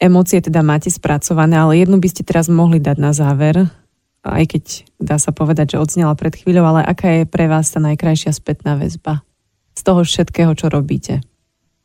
Emócie 0.01 0.41
teda 0.41 0.65
máte 0.65 0.89
spracované, 0.89 1.53
ale 1.61 1.77
jednu 1.77 2.01
by 2.01 2.09
ste 2.09 2.25
teraz 2.25 2.49
mohli 2.49 2.81
dať 2.81 2.97
na 2.97 3.13
záver, 3.13 3.69
aj 4.25 4.43
keď 4.49 4.63
dá 4.97 5.21
sa 5.21 5.29
povedať, 5.29 5.77
že 5.77 5.81
odznela 5.85 6.17
pred 6.17 6.33
chvíľou, 6.33 6.65
ale 6.65 6.81
aká 6.81 7.21
je 7.21 7.29
pre 7.29 7.45
vás 7.45 7.69
tá 7.69 7.77
najkrajšia 7.77 8.33
spätná 8.33 8.73
väzba 8.73 9.21
z 9.77 9.81
toho 9.85 10.01
všetkého, 10.01 10.57
čo 10.57 10.73
robíte? 10.73 11.21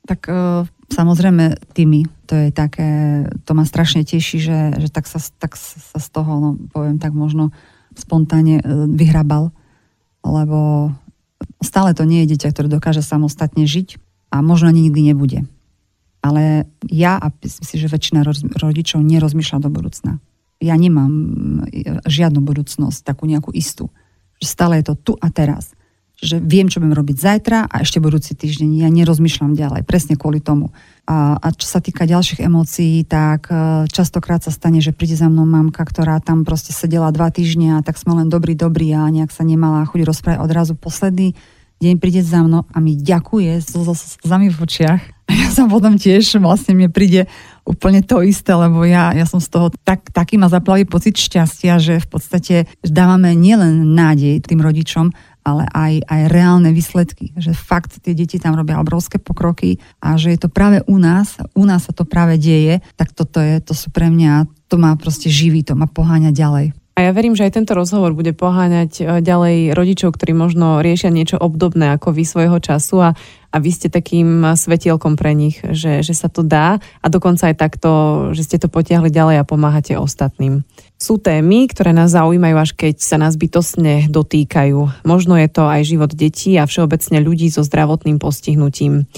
Tak 0.09 0.33
e, 0.33 0.65
samozrejme 0.89 1.61
tými, 1.77 2.09
to 2.25 2.49
je 2.49 2.49
také, 2.49 3.23
to 3.45 3.53
ma 3.53 3.69
strašne 3.69 4.01
teší, 4.01 4.41
že, 4.41 4.59
že 4.81 4.89
tak, 4.89 5.05
sa, 5.05 5.21
tak 5.37 5.61
sa 5.61 6.01
z 6.01 6.09
toho, 6.09 6.33
no, 6.41 6.49
poviem 6.73 6.97
tak 6.97 7.13
možno 7.13 7.53
spontánne 7.93 8.59
e, 8.59 8.65
vyhrabal, 8.97 9.53
lebo 10.25 10.91
Stále 11.61 11.93
to 11.93 12.09
nie 12.09 12.25
je 12.25 12.37
dieťa, 12.37 12.57
ktoré 12.57 12.69
dokáže 12.73 13.05
samostatne 13.05 13.69
žiť 13.69 14.01
a 14.33 14.41
možno 14.41 14.73
ani 14.73 14.89
nikdy 14.89 15.13
nebude. 15.13 15.39
Ale 16.21 16.69
ja 16.89 17.17
a 17.17 17.33
si, 17.45 17.81
že 17.81 17.89
väčšina 17.89 18.25
rodičov 18.61 19.01
nerozmýšľa 19.01 19.59
do 19.65 19.71
budúcna. 19.73 20.13
Ja 20.61 20.77
nemám 20.77 21.13
e, 21.73 22.01
žiadnu 22.05 22.45
budúcnosť, 22.45 23.01
takú 23.01 23.25
nejakú 23.25 23.53
istú. 23.57 23.89
Stále 24.41 24.81
je 24.81 24.93
to 24.93 24.95
tu 24.97 25.13
a 25.17 25.33
teraz. 25.33 25.73
Že 26.21 26.37
viem, 26.45 26.69
čo 26.69 26.85
budem 26.85 26.93
robiť 26.93 27.17
zajtra 27.17 27.59
a 27.65 27.81
ešte 27.81 27.97
budúci 27.97 28.37
týždeň. 28.37 28.85
Ja 28.85 28.93
nerozmýšľam 28.93 29.57
ďalej, 29.57 29.89
presne 29.89 30.21
kvôli 30.21 30.45
tomu. 30.45 30.69
A, 31.09 31.41
a 31.41 31.49
čo 31.57 31.65
sa 31.65 31.81
týka 31.81 32.05
ďalších 32.05 32.45
emócií, 32.45 33.09
tak 33.09 33.49
e, 33.49 33.89
častokrát 33.89 34.45
sa 34.45 34.53
stane, 34.53 34.85
že 34.85 34.93
príde 34.93 35.17
za 35.17 35.33
mnou 35.33 35.49
mamka, 35.49 35.81
ktorá 35.81 36.21
tam 36.21 36.45
proste 36.45 36.77
sedela 36.77 37.09
dva 37.09 37.33
týždňa 37.33 37.81
tak 37.81 37.97
sme 37.97 38.21
len 38.21 38.29
dobrý, 38.29 38.53
dobrý 38.53 38.93
a 38.93 39.09
nejak 39.09 39.33
sa 39.33 39.49
nemala 39.49 39.89
chuť 39.89 40.05
rozprávať 40.05 40.45
odrazu 40.45 40.77
posledný 40.77 41.33
deň 41.81 41.97
príde 41.97 42.21
za 42.21 42.45
mnou 42.45 42.69
a 42.69 42.77
mi 42.77 42.93
ďakuje 42.93 43.65
so, 43.65 43.81
so 43.81 44.21
v 44.21 44.61
očiach. 44.61 45.01
A 45.01 45.33
ja 45.41 45.49
sa 45.49 45.65
potom 45.65 45.97
tiež 45.97 46.37
vlastne 46.37 46.77
mne 46.77 46.93
príde 46.93 47.25
úplne 47.65 48.05
to 48.05 48.21
isté, 48.21 48.53
lebo 48.53 48.85
ja, 48.85 49.17
ja 49.17 49.25
som 49.25 49.41
z 49.41 49.49
toho 49.49 49.73
tak, 49.81 50.13
taký 50.13 50.37
ma 50.37 50.53
zaplaví 50.53 50.85
pocit 50.85 51.17
šťastia, 51.17 51.81
že 51.81 52.05
v 52.05 52.09
podstate 52.11 52.55
dávame 52.85 53.33
nielen 53.33 53.97
nádej 53.97 54.45
tým 54.45 54.61
rodičom, 54.61 55.17
ale 55.43 55.67
aj, 55.71 56.05
aj 56.07 56.21
reálne 56.29 56.71
výsledky. 56.73 57.33
Že 57.37 57.53
fakt 57.57 58.01
tie 58.03 58.13
deti 58.13 58.37
tam 58.41 58.57
robia 58.57 58.81
obrovské 58.81 59.19
pokroky 59.19 59.81
a 60.01 60.17
že 60.21 60.37
je 60.37 60.41
to 60.41 60.49
práve 60.53 60.85
u 60.85 60.97
nás, 60.97 61.41
u 61.57 61.65
nás 61.65 61.89
sa 61.89 61.93
to 61.93 62.05
práve 62.05 62.37
deje, 62.37 62.85
tak 62.95 63.13
toto 63.17 63.41
je, 63.41 63.61
to 63.61 63.73
sú 63.73 63.89
pre 63.91 64.09
mňa, 64.13 64.49
to 64.71 64.77
má 64.79 64.95
proste 64.95 65.33
živý, 65.33 65.67
to 65.67 65.75
ma 65.75 65.91
poháňa 65.91 66.31
ďalej. 66.31 66.77
A 67.01 67.09
ja 67.09 67.17
verím, 67.17 67.33
že 67.33 67.49
aj 67.49 67.57
tento 67.57 67.73
rozhovor 67.73 68.13
bude 68.13 68.37
poháňať 68.37 68.93
e, 69.01 69.03
ďalej 69.25 69.73
rodičov, 69.73 70.21
ktorí 70.21 70.37
možno 70.37 70.85
riešia 70.85 71.09
niečo 71.09 71.41
obdobné 71.41 71.97
ako 71.97 72.13
vy 72.13 72.29
svojho 72.29 72.61
času 72.61 73.01
a, 73.01 73.11
a 73.49 73.57
vy 73.57 73.71
ste 73.73 73.89
takým 73.89 74.45
svetielkom 74.53 75.17
pre 75.17 75.33
nich, 75.33 75.65
že, 75.65 76.05
že 76.05 76.13
sa 76.13 76.29
to 76.29 76.45
dá 76.45 76.77
a 77.01 77.07
dokonca 77.09 77.49
aj 77.49 77.57
takto, 77.57 77.91
že 78.37 78.45
ste 78.45 78.61
to 78.61 78.69
potiahli 78.69 79.09
ďalej 79.09 79.41
a 79.41 79.49
pomáhate 79.49 79.97
ostatným. 79.97 80.61
Sú 81.01 81.17
témy, 81.17 81.65
ktoré 81.73 81.97
nás 81.97 82.13
zaujímajú, 82.13 82.57
až 82.61 82.71
keď 82.77 83.01
sa 83.01 83.17
nás 83.17 83.41
bytostne 83.41 84.13
dotýkajú. 84.13 85.09
Možno 85.09 85.41
je 85.41 85.49
to 85.49 85.65
aj 85.65 85.89
život 85.89 86.13
detí 86.13 86.61
a 86.61 86.69
všeobecne 86.69 87.25
ľudí 87.25 87.49
so 87.49 87.65
zdravotným 87.65 88.21
postihnutím. 88.21 89.09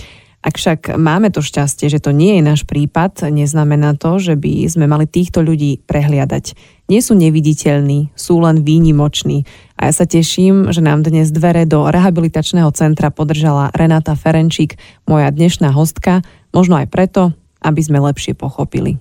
Ak 0.43 0.59
však 0.59 0.95
máme 0.95 1.35
to 1.35 1.43
šťastie, 1.43 1.91
že 1.91 2.03
to 2.03 2.15
nie 2.15 2.39
je 2.39 2.43
náš 2.43 2.63
prípad, 2.67 3.31
neznamená 3.31 3.99
to, 3.99 4.19
že 4.23 4.35
by 4.39 4.67
sme 4.71 4.87
mali 4.87 5.11
týchto 5.11 5.43
ľudí 5.43 5.83
prehliadať 5.87 6.55
nie 6.93 7.01
sú 7.01 7.17
neviditeľní, 7.17 8.13
sú 8.13 8.37
len 8.45 8.61
výnimoční. 8.61 9.49
A 9.81 9.89
ja 9.89 9.93
sa 9.97 10.05
teším, 10.05 10.69
že 10.77 10.85
nám 10.85 11.01
dnes 11.01 11.33
dvere 11.33 11.65
do 11.65 11.89
rehabilitačného 11.89 12.69
centra 12.77 13.09
podržala 13.09 13.73
Renata 13.73 14.13
Ferenčík, 14.13 14.77
moja 15.09 15.33
dnešná 15.33 15.73
hostka, 15.73 16.21
možno 16.53 16.77
aj 16.77 16.93
preto, 16.93 17.33
aby 17.65 17.81
sme 17.81 17.97
lepšie 18.05 18.37
pochopili. 18.37 19.01